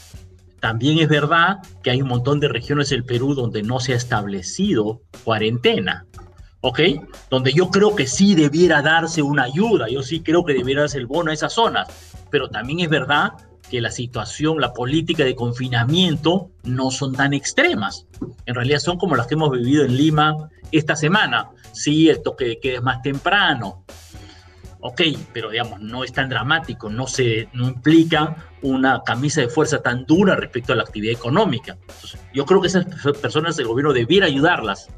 también 0.60 0.98
es 0.98 1.08
verdad 1.08 1.58
que 1.82 1.90
hay 1.90 2.02
un 2.02 2.08
montón 2.08 2.40
de 2.40 2.48
regiones 2.48 2.90
del 2.90 3.04
Perú 3.04 3.34
donde 3.34 3.62
no 3.62 3.80
se 3.80 3.92
ha 3.92 3.96
establecido 3.96 5.02
cuarentena, 5.24 6.06
¿ok? 6.60 6.80
Donde 7.30 7.52
yo 7.52 7.70
creo 7.70 7.94
que 7.94 8.06
sí 8.06 8.34
debiera 8.34 8.82
darse 8.82 9.22
una 9.22 9.44
ayuda, 9.44 9.88
yo 9.88 10.02
sí 10.02 10.20
creo 10.20 10.44
que 10.44 10.54
debiera 10.54 10.82
darse 10.82 10.98
el 10.98 11.06
bono 11.06 11.30
a 11.30 11.34
esas 11.34 11.52
zonas, 11.52 11.88
pero 12.30 12.48
también 12.48 12.80
es 12.80 12.88
verdad 12.88 13.32
que 13.70 13.80
la 13.80 13.90
situación, 13.90 14.60
la 14.60 14.72
política 14.72 15.24
de 15.24 15.34
confinamiento 15.34 16.50
no 16.64 16.90
son 16.90 17.14
tan 17.14 17.34
extremas. 17.34 18.06
En 18.46 18.54
realidad 18.54 18.78
son 18.78 18.96
como 18.98 19.14
las 19.14 19.26
que 19.26 19.34
hemos 19.34 19.50
vivido 19.50 19.84
en 19.84 19.96
Lima 19.96 20.48
esta 20.72 20.96
semana. 20.96 21.50
Sí, 21.72 22.08
el 22.08 22.22
toque 22.22 22.58
de 22.62 22.74
es 22.74 22.82
más 22.82 23.02
temprano, 23.02 23.84
ok, 24.80 25.00
pero 25.32 25.50
digamos, 25.50 25.80
no 25.80 26.04
es 26.04 26.12
tan 26.12 26.28
dramático, 26.28 26.88
no, 26.88 27.06
se, 27.06 27.48
no 27.52 27.68
implica 27.68 28.48
una 28.62 29.02
camisa 29.04 29.40
de 29.40 29.48
fuerza 29.48 29.82
tan 29.82 30.04
dura 30.06 30.36
respecto 30.36 30.72
a 30.72 30.76
la 30.76 30.82
actividad 30.82 31.14
económica. 31.14 31.76
yo 32.32 32.44
creo 32.44 32.60
que 32.60 32.68
esas 32.68 32.86
personas 33.20 33.58
el 33.58 33.66
gobierno 33.66 33.92
debiera 33.92 34.26
ayudarlas, 34.26 34.88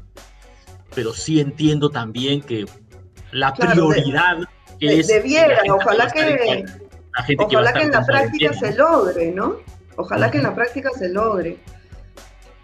pero 0.93 1.13
sí 1.13 1.39
entiendo 1.39 1.89
también 1.89 2.41
que 2.41 2.65
la 3.31 3.53
prioridad 3.53 4.37
es... 4.79 5.07
Debiera, 5.07 5.61
ojalá 5.73 6.11
que, 6.11 6.65
ojalá 7.37 7.73
que, 7.73 7.81
en 7.83 7.91
la 7.91 8.05
práctica 8.05 8.53
se 8.53 8.75
logre, 8.75 9.31
¿no? 9.31 9.57
Ojalá 9.95 10.31
que 10.31 10.37
en 10.37 10.43
la 10.43 10.55
práctica 10.55 10.89
se 10.97 11.09
logre. 11.09 11.57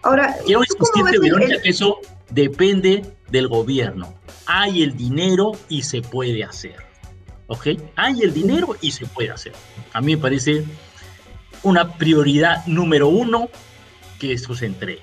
Ahora, 0.04 0.36
quiero 0.46 0.62
insistirte, 0.62 1.20
Verónica, 1.20 1.62
que 1.62 1.70
eso 1.70 2.00
depende 2.30 3.04
del 3.30 3.48
gobierno. 3.48 4.14
Hay 4.46 4.84
el 4.84 4.96
dinero 4.96 5.54
y 5.68 5.84
se 5.84 6.02
puede 6.02 6.44
hacer. 6.44 6.87
¿Ok? 7.48 7.68
Hay 7.96 8.22
el 8.22 8.34
dinero 8.34 8.76
y 8.82 8.92
se 8.92 9.06
puede 9.06 9.32
hacer. 9.32 9.54
A 9.94 10.02
mí 10.02 10.16
me 10.16 10.22
parece 10.22 10.66
una 11.64 11.94
prioridad 11.94 12.66
número 12.68 13.08
uno 13.08 13.50
que 14.20 14.34
eso 14.34 14.56
se 14.56 14.68
entregue. 14.68 15.02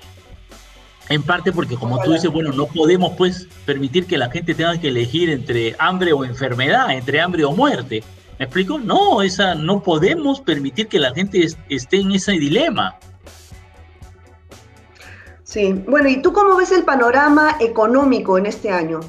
En 1.07 1.21
parte 1.21 1.51
porque, 1.51 1.75
como 1.75 2.01
tú 2.01 2.13
dices, 2.13 2.31
bueno, 2.31 2.51
no 2.51 2.65
podemos 2.65 3.13
pues 3.15 3.47
permitir 3.65 4.07
que 4.07 4.17
la 4.17 4.31
gente 4.31 4.55
tenga 4.55 4.79
que 4.79 4.87
elegir 4.87 5.29
entre 5.29 5.75
hambre 5.77 6.13
o 6.13 6.25
enfermedad, 6.25 6.91
entre 6.91 7.21
hambre 7.21 7.45
o 7.45 7.51
muerte. 7.51 8.03
¿Me 8.39 8.45
explico? 8.45 8.79
No, 8.79 9.21
esa, 9.21 9.53
no 9.55 9.83
podemos 9.83 10.41
permitir 10.41 10.87
que 10.87 10.99
la 10.99 11.13
gente 11.13 11.47
esté 11.69 11.97
en 11.97 12.11
ese 12.11 12.33
dilema. 12.33 12.95
Sí, 15.43 15.73
bueno, 15.87 16.09
¿y 16.09 16.21
tú 16.21 16.33
cómo 16.33 16.57
ves 16.57 16.71
el 16.71 16.83
panorama 16.83 17.55
económico 17.61 18.37
en 18.37 18.47
este 18.47 18.71
año? 18.71 18.99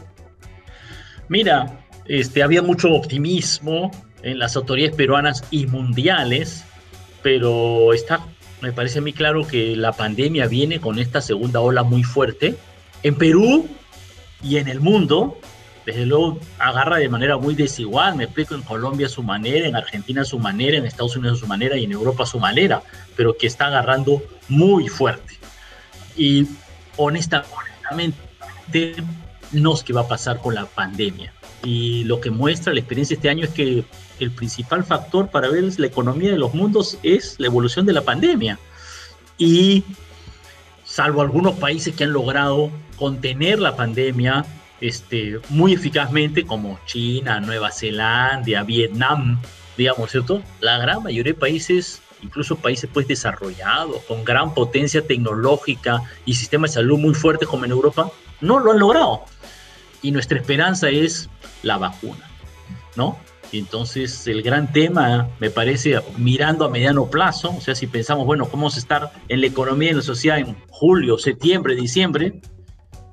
Mira, 1.29 1.86
este, 2.09 2.43
había 2.43 2.63
mucho 2.63 2.93
optimismo 2.93 3.91
en 4.23 4.39
las 4.39 4.57
autoridades 4.57 4.97
peruanas 4.97 5.45
y 5.51 5.67
mundiales, 5.67 6.65
pero 7.23 7.93
está, 7.93 8.27
me 8.61 8.73
parece 8.73 8.99
a 8.99 9.03
mí 9.03 9.13
claro 9.13 9.47
que 9.47 9.77
la 9.77 9.93
pandemia 9.93 10.47
viene 10.47 10.81
con 10.81 10.99
esta 10.99 11.21
segunda 11.21 11.61
ola 11.61 11.83
muy 11.83 12.03
fuerte. 12.03 12.57
En 13.03 13.17
Perú 13.17 13.69
y 14.43 14.57
en 14.57 14.69
el 14.69 14.81
mundo, 14.81 15.39
desde 15.85 16.07
luego 16.07 16.41
agarra 16.59 16.97
de 16.97 17.09
manera 17.09 17.37
muy 17.37 17.55
desigual, 17.55 18.17
me 18.17 18.25
explico, 18.25 18.55
en 18.55 18.63
Colombia 18.63 19.09
su 19.09 19.23
manera, 19.23 19.69
en 19.69 19.77
Argentina 19.77 20.25
su 20.25 20.39
manera, 20.39 20.79
en 20.79 20.87
Estados 20.87 21.17
Unidos 21.17 21.39
su 21.41 21.47
manera 21.47 21.77
y 21.77 21.85
en 21.85 21.93
Europa 21.93 22.27
su 22.27 22.41
manera, 22.41 22.83
pero 23.17 23.37
que 23.37 23.47
está 23.47 23.67
agarrando 23.67 24.23
muy 24.49 24.89
fuerte. 24.89 25.35
Y 26.17 26.47
honestamente, 26.97 28.17
no 29.53 29.77
sé 29.77 29.85
qué 29.85 29.93
va 29.93 30.03
a 30.03 30.09
pasar 30.09 30.41
con 30.41 30.55
la 30.55 30.67
pandemia. 30.67 31.33
Y 31.65 32.05
lo 32.05 32.21
que 32.21 32.31
muestra 32.31 32.73
la 32.73 32.81
experiencia 32.81 33.15
este 33.15 33.29
año 33.29 33.45
es 33.45 33.51
que 33.51 33.85
el 34.21 34.31
principal 34.31 34.85
factor 34.85 35.29
para 35.31 35.49
ver 35.49 35.65
la 35.79 35.87
economía 35.87 36.31
de 36.31 36.39
los 36.39 36.55
mundos 36.55 36.99
es 37.03 37.37
la 37.39 37.47
evolución 37.47 37.87
de 37.87 37.93
la 37.93 38.03
pandemia. 38.03 38.59
Y 39.39 39.85
salvo 40.85 41.21
algunos 41.21 41.57
países 41.57 41.95
que 41.95 42.05
han 42.05 42.13
logrado 42.13 42.71
contener 42.97 43.59
la 43.59 43.77
pandemia 43.77 44.45
este, 44.81 45.41
muy 45.49 45.73
eficazmente, 45.73 46.45
como 46.45 46.79
China, 46.87 47.41
Nueva 47.41 47.71
Zelanda, 47.71 48.63
Vietnam, 48.63 49.41
digamos, 49.77 50.11
¿cierto? 50.11 50.43
La 50.61 50.79
gran 50.79 51.03
mayoría 51.03 51.33
de 51.33 51.39
países, 51.39 52.03
incluso 52.23 52.57
países 52.57 52.89
pues 52.93 53.07
desarrollados, 53.09 54.03
con 54.03 54.25
gran 54.25 54.55
potencia 54.55 55.07
tecnológica 55.07 56.03
y 56.25 56.35
sistemas 56.35 56.71
de 56.71 56.75
salud 56.77 56.99
muy 56.99 57.15
fuertes 57.15 57.49
como 57.49 57.65
en 57.65 57.71
Europa, 57.71 58.11
no 58.41 58.59
lo 58.59 58.73
han 58.73 58.79
logrado. 58.79 59.25
Y 60.03 60.11
nuestra 60.13 60.39
esperanza 60.39 60.89
es 60.89 61.29
la 61.63 61.79
vacuna, 61.79 62.31
¿no? 62.97 63.19
Entonces 63.53 64.27
el 64.27 64.43
gran 64.43 64.73
tema, 64.73 65.29
me 65.41 65.51
parece, 65.51 66.01
mirando 66.19 66.65
a 66.65 66.71
mediano 66.71 67.09
plazo, 67.09 67.55
o 67.57 67.61
sea, 67.61 67.75
si 67.75 67.87
pensamos, 67.87 68.27
bueno, 68.27 68.45
cómo 68.45 68.63
vamos 68.63 68.77
a 68.77 68.81
estar 68.81 69.13
en 69.29 69.41
la 69.41 69.47
economía 69.47 69.89
y 69.89 69.91
en 69.91 69.97
la 69.99 70.03
sociedad 70.03 70.39
en 70.39 70.57
julio, 70.69 71.19
septiembre, 71.19 71.77
diciembre, 71.77 72.41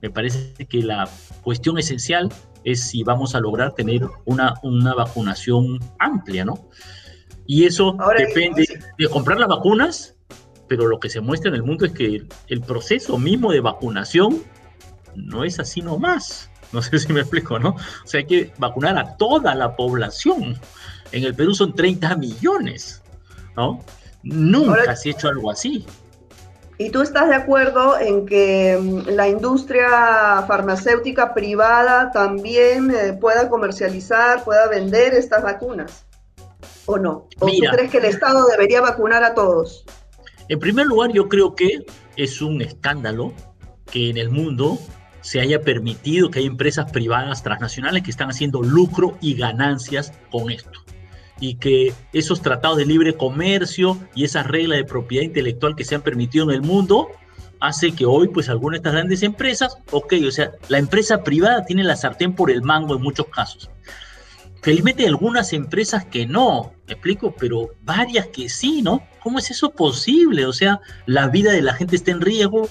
me 0.01 0.09
parece 0.09 0.53
que 0.67 0.81
la 0.81 1.07
cuestión 1.43 1.77
esencial 1.77 2.29
es 2.63 2.81
si 2.89 3.03
vamos 3.03 3.35
a 3.35 3.39
lograr 3.39 3.73
tener 3.73 4.07
una, 4.25 4.55
una 4.63 4.93
vacunación 4.95 5.79
amplia, 5.99 6.45
¿no? 6.45 6.69
Y 7.45 7.65
eso 7.65 7.97
depende 8.17 8.65
de 8.97 9.09
comprar 9.09 9.39
las 9.39 9.49
vacunas, 9.49 10.15
pero 10.67 10.87
lo 10.87 10.99
que 10.99 11.09
se 11.09 11.19
muestra 11.21 11.49
en 11.49 11.55
el 11.55 11.63
mundo 11.63 11.85
es 11.85 11.91
que 11.91 12.23
el 12.47 12.61
proceso 12.61 13.17
mismo 13.17 13.51
de 13.51 13.59
vacunación 13.59 14.41
no 15.15 15.43
es 15.43 15.59
así 15.59 15.81
nomás. 15.81 16.49
No 16.73 16.81
sé 16.81 16.99
si 16.99 17.13
me 17.13 17.21
explico, 17.21 17.59
¿no? 17.59 17.69
O 17.69 18.07
sea, 18.07 18.19
hay 18.19 18.25
que 18.25 18.51
vacunar 18.57 18.97
a 18.97 19.15
toda 19.15 19.53
la 19.55 19.75
población. 19.75 20.59
En 21.11 21.23
el 21.23 21.35
Perú 21.35 21.53
son 21.53 21.73
30 21.73 22.15
millones, 22.17 23.01
¿no? 23.55 23.79
Nunca 24.23 24.95
se 24.95 25.09
ha 25.09 25.11
hecho 25.11 25.27
algo 25.27 25.51
así. 25.51 25.85
¿Y 26.79 26.89
tú 26.89 27.01
estás 27.01 27.29
de 27.29 27.35
acuerdo 27.35 27.99
en 27.99 28.25
que 28.25 28.77
mm, 28.81 29.09
la 29.09 29.27
industria 29.27 30.43
farmacéutica 30.47 31.33
privada 31.33 32.11
también 32.11 32.91
eh, 32.91 33.13
pueda 33.13 33.47
comercializar, 33.47 34.43
pueda 34.43 34.67
vender 34.67 35.13
estas 35.13 35.43
vacunas? 35.43 36.05
¿O 36.85 36.97
no? 36.97 37.27
¿O 37.39 37.45
tú 37.47 37.61
crees 37.71 37.91
que 37.91 37.99
el 37.99 38.05
Estado 38.05 38.45
debería 38.47 38.81
vacunar 38.81 39.23
a 39.23 39.35
todos? 39.35 39.85
En 40.49 40.59
primer 40.59 40.87
lugar, 40.87 41.11
yo 41.13 41.29
creo 41.29 41.55
que 41.55 41.85
es 42.17 42.41
un 42.41 42.61
escándalo 42.61 43.33
que 43.89 44.09
en 44.09 44.17
el 44.17 44.29
mundo 44.29 44.79
se 45.23 45.39
haya 45.39 45.61
permitido 45.61 46.29
que 46.29 46.39
hay 46.39 46.45
empresas 46.45 46.91
privadas 46.91 47.41
transnacionales 47.41 48.03
que 48.03 48.11
están 48.11 48.29
haciendo 48.29 48.61
lucro 48.61 49.17
y 49.21 49.33
ganancias 49.33 50.13
con 50.29 50.51
esto. 50.51 50.83
Y 51.39 51.55
que 51.55 51.93
esos 52.11 52.41
tratados 52.41 52.77
de 52.77 52.85
libre 52.85 53.15
comercio 53.15 53.97
y 54.13 54.25
esas 54.25 54.45
reglas 54.45 54.77
de 54.77 54.85
propiedad 54.85 55.23
intelectual 55.23 55.75
que 55.75 55.85
se 55.85 55.95
han 55.95 56.01
permitido 56.01 56.45
en 56.45 56.55
el 56.55 56.61
mundo 56.61 57.07
hace 57.59 57.93
que 57.93 58.05
hoy 58.05 58.27
pues 58.27 58.49
algunas 58.49 58.73
de 58.73 58.77
estas 58.79 58.93
grandes 58.93 59.23
empresas, 59.23 59.77
ok, 59.91 60.13
o 60.27 60.31
sea, 60.31 60.51
la 60.67 60.77
empresa 60.77 61.23
privada 61.23 61.63
tiene 61.63 61.85
la 61.85 61.95
sartén 61.95 62.35
por 62.35 62.51
el 62.51 62.61
mango 62.61 62.95
en 62.95 63.01
muchos 63.01 63.27
casos. 63.27 63.69
Felizmente 64.61 65.03
hay 65.03 65.09
algunas 65.09 65.53
empresas 65.53 66.05
que 66.05 66.25
no, 66.25 66.73
me 66.87 66.93
explico, 66.93 67.33
pero 67.37 67.71
varias 67.83 68.27
que 68.27 68.49
sí, 68.49 68.81
¿no? 68.81 69.05
¿Cómo 69.21 69.39
es 69.39 69.49
eso 69.51 69.71
posible? 69.71 70.45
O 70.45 70.53
sea, 70.53 70.81
la 71.05 71.27
vida 71.27 71.51
de 71.53 71.61
la 71.61 71.73
gente 71.73 71.95
está 71.95 72.11
en 72.11 72.21
riesgo, 72.21 72.69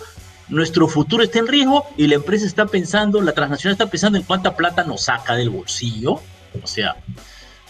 nuestro 0.52 0.86
futuro 0.86 1.24
está 1.24 1.38
en 1.40 1.48
riesgo 1.48 1.84
y 1.96 2.06
la 2.06 2.14
empresa 2.14 2.46
está 2.46 2.66
pensando, 2.66 3.20
la 3.20 3.32
transnacional 3.32 3.72
está 3.72 3.90
pensando 3.90 4.18
en 4.18 4.24
cuánta 4.24 4.56
plata 4.56 4.84
nos 4.84 5.04
saca 5.04 5.34
del 5.34 5.50
bolsillo. 5.50 6.20
O 6.62 6.66
sea, 6.66 6.96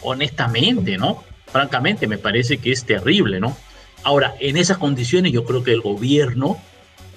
honestamente, 0.02 0.98
¿no? 0.98 1.24
francamente 1.52 2.06
me 2.06 2.18
parece 2.18 2.58
que 2.58 2.72
es 2.72 2.84
terrible, 2.84 3.38
¿no? 3.38 3.56
Ahora, 4.02 4.34
en 4.40 4.56
esas 4.56 4.78
condiciones 4.78 5.32
yo 5.32 5.44
creo 5.44 5.62
que 5.62 5.72
el 5.72 5.82
gobierno 5.82 6.56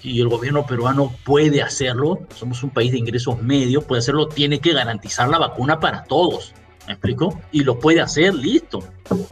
y 0.04 0.22
el 0.22 0.28
gobierno 0.28 0.68
peruano 0.68 1.16
puede 1.24 1.64
hacerlo, 1.64 2.20
somos 2.36 2.62
un 2.62 2.70
país 2.70 2.92
de 2.92 3.00
ingresos 3.00 3.42
medios, 3.42 3.86
puede 3.86 4.00
hacerlo, 4.00 4.28
tiene 4.28 4.60
que 4.60 4.74
garantizar 4.74 5.30
la 5.30 5.40
vacuna 5.40 5.80
para 5.80 6.04
todos, 6.04 6.54
¿me 6.86 6.94
explico? 6.94 7.42
Y 7.52 7.64
lo 7.64 7.80
puede 7.80 8.02
hacer, 8.02 8.36
listo, 8.36 8.84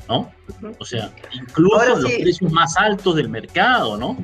¿no? 0.07 0.31
O 0.79 0.85
sea, 0.85 1.13
incluso 1.33 1.99
los 1.99 2.11
precios 2.11 2.51
más 2.51 2.75
altos 2.77 3.15
del 3.17 3.29
mercado, 3.29 3.97
¿no? 3.97 4.17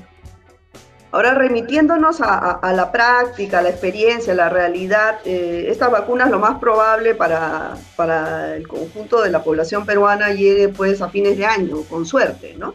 Ahora, 1.11 1.33
remitiéndonos 1.33 2.21
a, 2.21 2.71
la 2.71 2.91
práctica, 2.91 3.59
a 3.59 3.61
la 3.63 3.69
experiencia, 3.69 4.33
a 4.33 4.35
la 4.35 4.49
realidad, 4.49 5.19
eh, 5.25 5.65
estas 5.67 5.89
vacunas 5.89 6.29
lo 6.29 6.37
más 6.37 6.59
probable 6.59 7.15
para, 7.15 7.75
para 7.95 8.55
el 8.55 8.67
conjunto 8.67 9.21
de 9.21 9.31
la 9.31 9.43
población 9.43 9.87
peruana 9.87 10.33
llegue 10.33 10.69
pues 10.69 11.01
a 11.01 11.09
fines 11.09 11.35
de 11.35 11.47
año, 11.47 11.81
con 11.89 12.05
suerte, 12.05 12.55
¿no? 12.59 12.73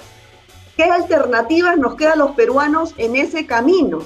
¿Qué 0.77 0.83
alternativas 0.83 1.79
nos 1.79 1.95
quedan 1.95 2.19
los 2.19 2.33
peruanos 2.33 2.95
en 2.97 3.15
ese 3.15 3.47
camino? 3.47 4.01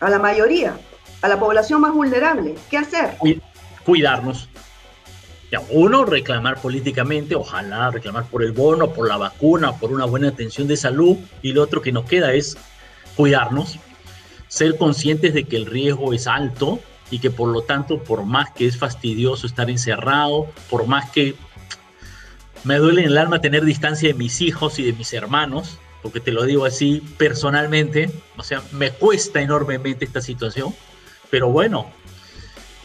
A 0.00 0.10
la 0.10 0.18
mayoría, 0.18 0.76
a 1.22 1.28
la 1.28 1.38
población 1.38 1.82
más 1.82 1.92
vulnerable. 1.92 2.56
¿Qué 2.68 2.78
hacer? 2.78 3.16
Cuidarnos. 3.84 4.48
Uno, 5.70 6.04
reclamar 6.04 6.60
políticamente, 6.60 7.34
ojalá 7.34 7.90
reclamar 7.90 8.24
por 8.26 8.42
el 8.42 8.52
bono, 8.52 8.90
por 8.90 9.08
la 9.08 9.16
vacuna, 9.16 9.72
por 9.72 9.92
una 9.92 10.04
buena 10.04 10.28
atención 10.28 10.68
de 10.68 10.76
salud. 10.76 11.16
Y 11.42 11.52
lo 11.52 11.62
otro 11.62 11.82
que 11.82 11.92
nos 11.92 12.04
queda 12.04 12.32
es 12.32 12.56
cuidarnos, 13.16 13.78
ser 14.48 14.76
conscientes 14.76 15.34
de 15.34 15.44
que 15.44 15.56
el 15.56 15.66
riesgo 15.66 16.12
es 16.12 16.26
alto 16.26 16.80
y 17.10 17.18
que 17.18 17.30
por 17.30 17.48
lo 17.48 17.62
tanto, 17.62 18.02
por 18.02 18.24
más 18.24 18.50
que 18.50 18.66
es 18.66 18.76
fastidioso 18.76 19.46
estar 19.46 19.70
encerrado, 19.70 20.46
por 20.68 20.86
más 20.86 21.10
que 21.10 21.34
me 22.64 22.76
duele 22.76 23.02
en 23.02 23.08
el 23.08 23.18
alma 23.18 23.40
tener 23.40 23.64
distancia 23.64 24.08
de 24.08 24.14
mis 24.14 24.40
hijos 24.40 24.78
y 24.78 24.84
de 24.84 24.92
mis 24.92 25.12
hermanos, 25.12 25.78
porque 26.02 26.20
te 26.20 26.32
lo 26.32 26.44
digo 26.44 26.64
así 26.64 27.02
personalmente, 27.18 28.10
o 28.36 28.42
sea, 28.42 28.62
me 28.72 28.90
cuesta 28.90 29.40
enormemente 29.40 30.04
esta 30.04 30.20
situación, 30.20 30.74
pero 31.30 31.48
bueno, 31.48 31.86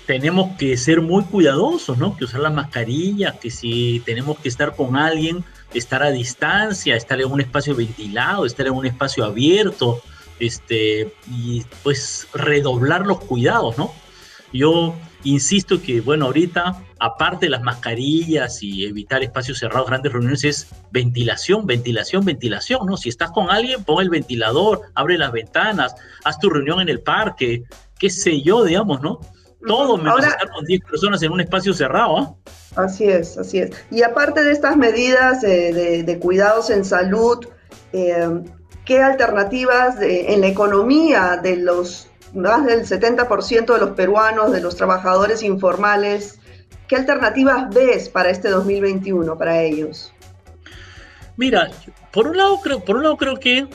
tenemos 0.05 0.55
que 0.57 0.77
ser 0.77 1.01
muy 1.01 1.23
cuidadosos, 1.23 1.97
¿no? 1.97 2.15
Que 2.15 2.25
usar 2.25 2.41
la 2.41 2.49
mascarilla, 2.49 3.33
que 3.39 3.49
si 3.49 4.01
tenemos 4.05 4.37
que 4.39 4.49
estar 4.49 4.75
con 4.75 4.95
alguien, 4.95 5.43
estar 5.73 6.03
a 6.03 6.11
distancia, 6.11 6.95
estar 6.95 7.19
en 7.19 7.31
un 7.31 7.41
espacio 7.41 7.75
ventilado, 7.75 8.45
estar 8.45 8.67
en 8.67 8.73
un 8.73 8.85
espacio 8.85 9.25
abierto, 9.25 10.01
este, 10.39 11.13
y 11.29 11.63
pues 11.83 12.27
redoblar 12.33 13.05
los 13.05 13.19
cuidados, 13.19 13.77
¿no? 13.77 13.93
Yo 14.53 14.95
insisto 15.23 15.81
que, 15.81 16.01
bueno, 16.01 16.25
ahorita, 16.25 16.81
aparte 16.99 17.47
de 17.47 17.49
las 17.49 17.61
mascarillas 17.61 18.63
y 18.63 18.85
evitar 18.85 19.21
espacios 19.23 19.59
cerrados, 19.59 19.87
grandes 19.87 20.13
reuniones, 20.13 20.43
es 20.43 20.67
ventilación, 20.91 21.65
ventilación, 21.65 22.23
ventilación, 22.23 22.85
¿no? 22.85 22.95
Si 22.95 23.09
estás 23.09 23.31
con 23.31 23.49
alguien, 23.49 23.83
pon 23.83 24.01
el 24.01 24.09
ventilador, 24.09 24.81
abre 24.93 25.17
las 25.17 25.31
ventanas, 25.31 25.95
haz 26.23 26.39
tu 26.39 26.49
reunión 26.49 26.79
en 26.79 26.89
el 26.89 27.01
parque, 27.01 27.63
qué 27.99 28.09
sé 28.09 28.41
yo, 28.41 28.63
digamos, 28.63 29.01
¿no? 29.01 29.19
Todo 29.67 29.97
menos 29.97 30.23
estar 30.23 30.49
con 30.51 30.63
10 30.63 30.81
personas 30.81 31.21
en 31.23 31.31
un 31.31 31.41
espacio 31.41 31.73
cerrado, 31.73 32.17
¿ah? 32.17 32.35
Así 32.75 33.05
es, 33.05 33.37
así 33.37 33.59
es. 33.59 33.71
Y 33.89 34.03
aparte 34.03 34.43
de 34.43 34.51
estas 34.51 34.77
medidas 34.77 35.41
de, 35.41 36.19
cuidados 36.21 36.69
en 36.69 36.85
salud, 36.85 37.45
eh, 37.93 38.41
¿qué 38.85 39.01
alternativas 39.01 39.97
en 39.99 40.41
la 40.41 40.47
economía 40.47 41.39
de 41.41 41.57
los 41.57 42.07
más 42.35 42.65
del 42.65 42.85
70% 42.85 43.73
de 43.73 43.79
los 43.79 43.91
peruanos, 43.91 44.51
de 44.51 44.61
los 44.61 44.75
trabajadores 44.75 45.41
informales, 45.41 46.39
¿qué 46.87 46.97
alternativas 46.97 47.73
ves 47.73 48.09
para 48.09 48.29
este 48.29 48.49
2021 48.49 49.37
para 49.37 49.61
ellos? 49.61 50.13
Mira, 51.37 51.71
por 52.11 52.27
un 52.27 52.37
lado 52.37 52.59
creo, 52.61 52.83
por 52.83 52.97
un 52.97 53.03
lado 53.03 53.17
creo 53.17 53.39
que 53.39 53.67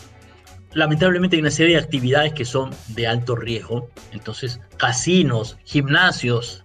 lamentablemente 0.73 1.37
hay 1.37 1.41
una 1.41 1.51
serie 1.51 1.77
de 1.77 1.83
actividades 1.83 2.33
que 2.33 2.45
son 2.45 2.71
de 2.89 3.07
alto 3.07 3.35
riesgo. 3.35 3.89
Entonces, 4.13 4.61
casinos, 4.77 5.59
gimnasios, 5.65 6.65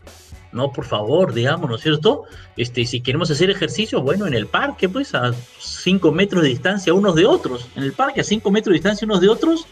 no, 0.55 0.71
por 0.71 0.85
favor, 0.85 1.33
digamos, 1.33 1.69
¿no 1.69 1.75
es 1.75 1.81
cierto? 1.81 2.23
Este, 2.55 2.85
si 2.85 3.01
queremos 3.01 3.29
hacer 3.29 3.49
ejercicio, 3.49 4.01
bueno, 4.01 4.25
en 4.25 4.33
el 4.33 4.47
parque, 4.47 4.87
pues 4.87 5.13
a 5.13 5.33
5 5.59 6.13
metros 6.13 6.43
de 6.43 6.47
distancia 6.47 6.93
unos 6.93 7.13
de 7.15 7.25
otros. 7.25 7.67
En 7.75 7.83
el 7.83 7.91
parque 7.91 8.21
a 8.21 8.23
5 8.23 8.49
metros 8.51 8.71
de 8.71 8.75
distancia 8.75 9.05
unos 9.05 9.19
de 9.19 9.27
otros, 9.27 9.67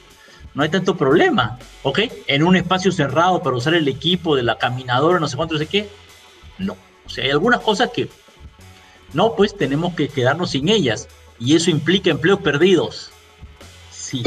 no 0.53 0.61
hay 0.61 0.67
tanto 0.67 0.97
problema, 0.97 1.57
¿ok? 1.83 1.99
En 2.27 2.43
un 2.43 2.57
espacio 2.57 2.91
cerrado 2.91 3.41
para 3.41 3.55
usar 3.55 3.75
el 3.75 3.87
equipo 3.87 4.35
de 4.35 4.43
la 4.43 4.57
caminadora, 4.57 5.21
no 5.21 5.29
sé 5.29 5.37
cuánto, 5.37 5.53
no 5.53 5.59
sé 5.59 5.67
qué, 5.67 5.87
no. 6.57 6.75
O 7.05 7.09
sea, 7.09 7.23
hay 7.23 7.31
algunas 7.31 7.61
cosas 7.61 7.91
que 7.91 8.09
no, 9.13 9.37
pues 9.37 9.55
tenemos 9.55 9.95
que 9.95 10.09
quedarnos 10.09 10.49
sin 10.49 10.67
ellas 10.67 11.07
y 11.39 11.55
eso 11.55 11.69
implica 11.69 12.09
empleos 12.09 12.41
perdidos. 12.41 13.09
Sí, 13.89 14.21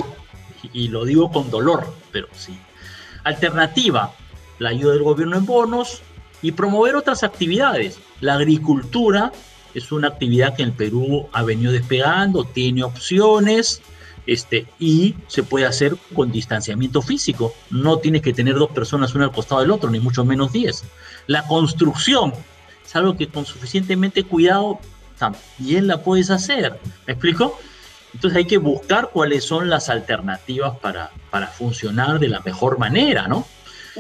y 0.73 0.89
lo 0.89 1.05
digo 1.05 1.31
con 1.31 1.51
dolor, 1.51 1.93
pero 2.13 2.29
sí. 2.33 2.59
Alternativa, 3.25 4.15
la 4.59 4.71
ayuda 4.71 4.95
del 4.95 5.03
gobierno 5.03 5.37
en 5.37 5.45
bonos 5.45 6.01
y 6.43 6.53
promover 6.53 6.97
otras 6.97 7.23
actividades. 7.23 7.99
La 8.21 8.35
agricultura 8.35 9.33
es 9.75 9.93
una 9.93 10.09
actividad 10.09 10.57
que 10.57 10.63
en 10.63 10.71
el 10.71 10.75
Perú 10.75 11.29
ha 11.33 11.43
venido 11.43 11.73
despegando, 11.73 12.45
tiene 12.45 12.83
opciones, 12.83 13.83
este, 14.27 14.67
y 14.79 15.15
se 15.29 15.43
puede 15.43 15.67
hacer 15.67 15.97
con 16.15 16.33
distanciamiento 16.33 17.01
físico. 17.01 17.55
No 17.71 17.99
tienes 17.99 18.23
que 18.23 18.33
tener 18.33 18.57
dos 18.57 18.71
personas 18.71 19.15
una 19.15 19.27
al 19.27 19.33
costado 19.33 19.61
del 19.61 19.71
otro, 19.71 19.91
ni 19.91 20.01
mucho 20.01 20.25
menos 20.25 20.53
diez. 20.53 20.85
La 21.27 21.47
construcción 21.47 22.33
es 22.85 22.97
algo 22.97 23.17
que 23.17 23.29
con 23.29 23.47
suficientemente 23.47 24.25
cuidado 24.25 24.81
también 25.19 25.87
la 25.87 26.03
puedes 26.03 26.31
hacer. 26.31 26.79
¿Me 27.07 27.13
explico? 27.13 27.59
Entonces 28.15 28.37
hay 28.39 28.47
que 28.47 28.59
buscar 28.59 29.11
cuáles 29.13 29.45
son 29.45 29.69
las 29.69 29.89
alternativas 29.89 30.77
para, 30.79 31.11
para 31.31 31.49
funcionar 31.49 32.19
de 32.19 32.29
la 32.29 32.41
mejor 32.41 32.79
manera, 32.79 33.29
¿no? 33.29 33.47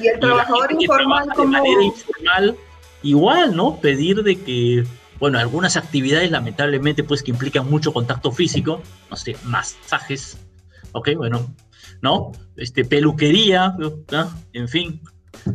Y 0.00 0.06
el 0.08 0.20
trabajador 0.20 0.72
informal, 0.72 1.28
De 1.36 1.44
manera 1.46 1.82
informal, 1.82 2.56
igual, 3.02 3.56
¿no? 3.56 3.80
Pedir 3.80 4.22
de 4.22 4.40
que 4.42 4.84
bueno, 5.18 5.38
algunas 5.38 5.76
actividades 5.76 6.30
lamentablemente 6.30 7.02
pues 7.02 7.22
que 7.22 7.30
implican 7.30 7.70
mucho 7.70 7.92
contacto 7.92 8.30
físico, 8.32 8.82
no 9.10 9.16
sé, 9.16 9.36
masajes, 9.44 10.38
ok, 10.92 11.10
bueno, 11.16 11.54
¿no? 12.02 12.32
Este, 12.56 12.84
peluquería, 12.84 13.74
en 14.52 14.68
fin, 14.68 15.00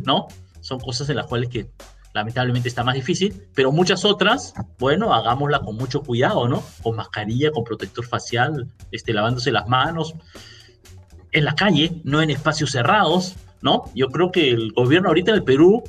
¿no? 0.04 0.28
Son 0.60 0.80
cosas 0.80 1.08
en 1.10 1.16
las 1.16 1.26
cuales 1.26 1.48
que 1.48 1.70
lamentablemente 2.14 2.68
está 2.68 2.84
más 2.84 2.94
difícil, 2.94 3.48
pero 3.54 3.72
muchas 3.72 4.04
otras, 4.04 4.52
bueno, 4.78 5.14
hagámosla 5.14 5.60
con 5.60 5.76
mucho 5.76 6.02
cuidado, 6.02 6.48
¿no? 6.48 6.62
Con 6.82 6.96
mascarilla, 6.96 7.52
con 7.52 7.64
protector 7.64 8.04
facial, 8.04 8.68
este, 8.90 9.12
lavándose 9.12 9.50
las 9.50 9.66
manos, 9.68 10.14
en 11.30 11.44
la 11.44 11.54
calle, 11.54 12.00
no 12.04 12.20
en 12.20 12.30
espacios 12.30 12.72
cerrados, 12.72 13.36
¿no? 13.62 13.84
Yo 13.94 14.08
creo 14.08 14.30
que 14.30 14.50
el 14.50 14.72
gobierno 14.72 15.08
ahorita 15.08 15.30
en 15.30 15.38
el 15.38 15.44
Perú 15.44 15.82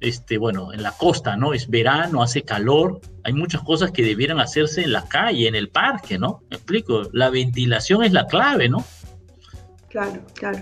este, 0.00 0.38
bueno, 0.38 0.72
en 0.72 0.82
la 0.82 0.92
costa, 0.92 1.36
¿no? 1.36 1.52
Es 1.52 1.68
verano, 1.68 2.22
hace 2.22 2.42
calor, 2.42 3.00
hay 3.22 3.34
muchas 3.34 3.62
cosas 3.62 3.90
que 3.92 4.02
debieran 4.02 4.40
hacerse 4.40 4.82
en 4.82 4.92
la 4.92 5.06
calle, 5.06 5.46
en 5.46 5.54
el 5.54 5.68
parque, 5.68 6.18
¿no? 6.18 6.42
Me 6.50 6.56
explico, 6.56 7.02
la 7.12 7.30
ventilación 7.30 8.02
es 8.02 8.12
la 8.12 8.26
clave, 8.26 8.68
¿no? 8.68 8.84
Claro, 9.88 10.22
claro. 10.34 10.60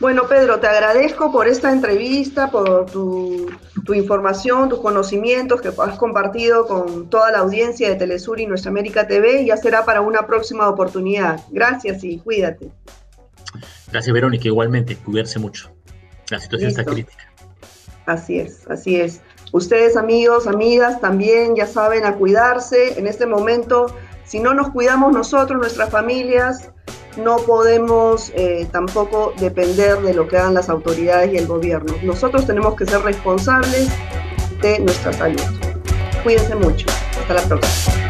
Bueno, 0.00 0.26
Pedro, 0.28 0.58
te 0.58 0.66
agradezco 0.66 1.30
por 1.30 1.46
esta 1.46 1.72
entrevista, 1.72 2.50
por 2.50 2.86
tu, 2.86 3.48
tu, 3.86 3.94
información, 3.94 4.68
tus 4.68 4.80
conocimientos 4.80 5.60
que 5.60 5.68
has 5.68 5.98
compartido 5.98 6.66
con 6.66 7.08
toda 7.08 7.30
la 7.30 7.38
audiencia 7.38 7.88
de 7.88 7.94
Telesur 7.94 8.40
y 8.40 8.46
Nuestra 8.46 8.70
América 8.70 9.06
TV. 9.06 9.44
Ya 9.46 9.56
será 9.56 9.84
para 9.84 10.00
una 10.00 10.26
próxima 10.26 10.68
oportunidad. 10.68 11.40
Gracias 11.50 12.02
y 12.02 12.18
cuídate. 12.18 12.72
Gracias, 13.92 14.12
Verónica. 14.12 14.48
Igualmente, 14.48 14.96
cuidarse 14.96 15.38
mucho. 15.38 15.73
La 16.30 16.40
situación 16.40 16.70
está 16.70 16.84
crítica. 16.84 17.24
Así 18.06 18.38
es, 18.38 18.66
así 18.68 19.00
es. 19.00 19.20
Ustedes 19.52 19.96
amigos, 19.96 20.46
amigas, 20.46 21.00
también 21.00 21.54
ya 21.54 21.66
saben 21.66 22.04
a 22.04 22.14
cuidarse. 22.14 22.98
En 22.98 23.06
este 23.06 23.26
momento, 23.26 23.86
si 24.24 24.40
no 24.40 24.52
nos 24.52 24.70
cuidamos 24.70 25.12
nosotros, 25.12 25.58
nuestras 25.58 25.90
familias, 25.90 26.70
no 27.16 27.36
podemos 27.36 28.32
eh, 28.34 28.66
tampoco 28.72 29.32
depender 29.38 30.00
de 30.00 30.14
lo 30.14 30.26
que 30.26 30.36
hagan 30.36 30.54
las 30.54 30.68
autoridades 30.68 31.32
y 31.32 31.36
el 31.36 31.46
gobierno. 31.46 31.94
Nosotros 32.02 32.46
tenemos 32.46 32.74
que 32.74 32.86
ser 32.86 33.00
responsables 33.02 33.88
de 34.60 34.80
nuestra 34.80 35.12
salud. 35.12 35.40
Cuídense 36.22 36.54
mucho. 36.56 36.86
Hasta 37.20 37.34
la 37.34 37.42
próxima. 37.42 38.03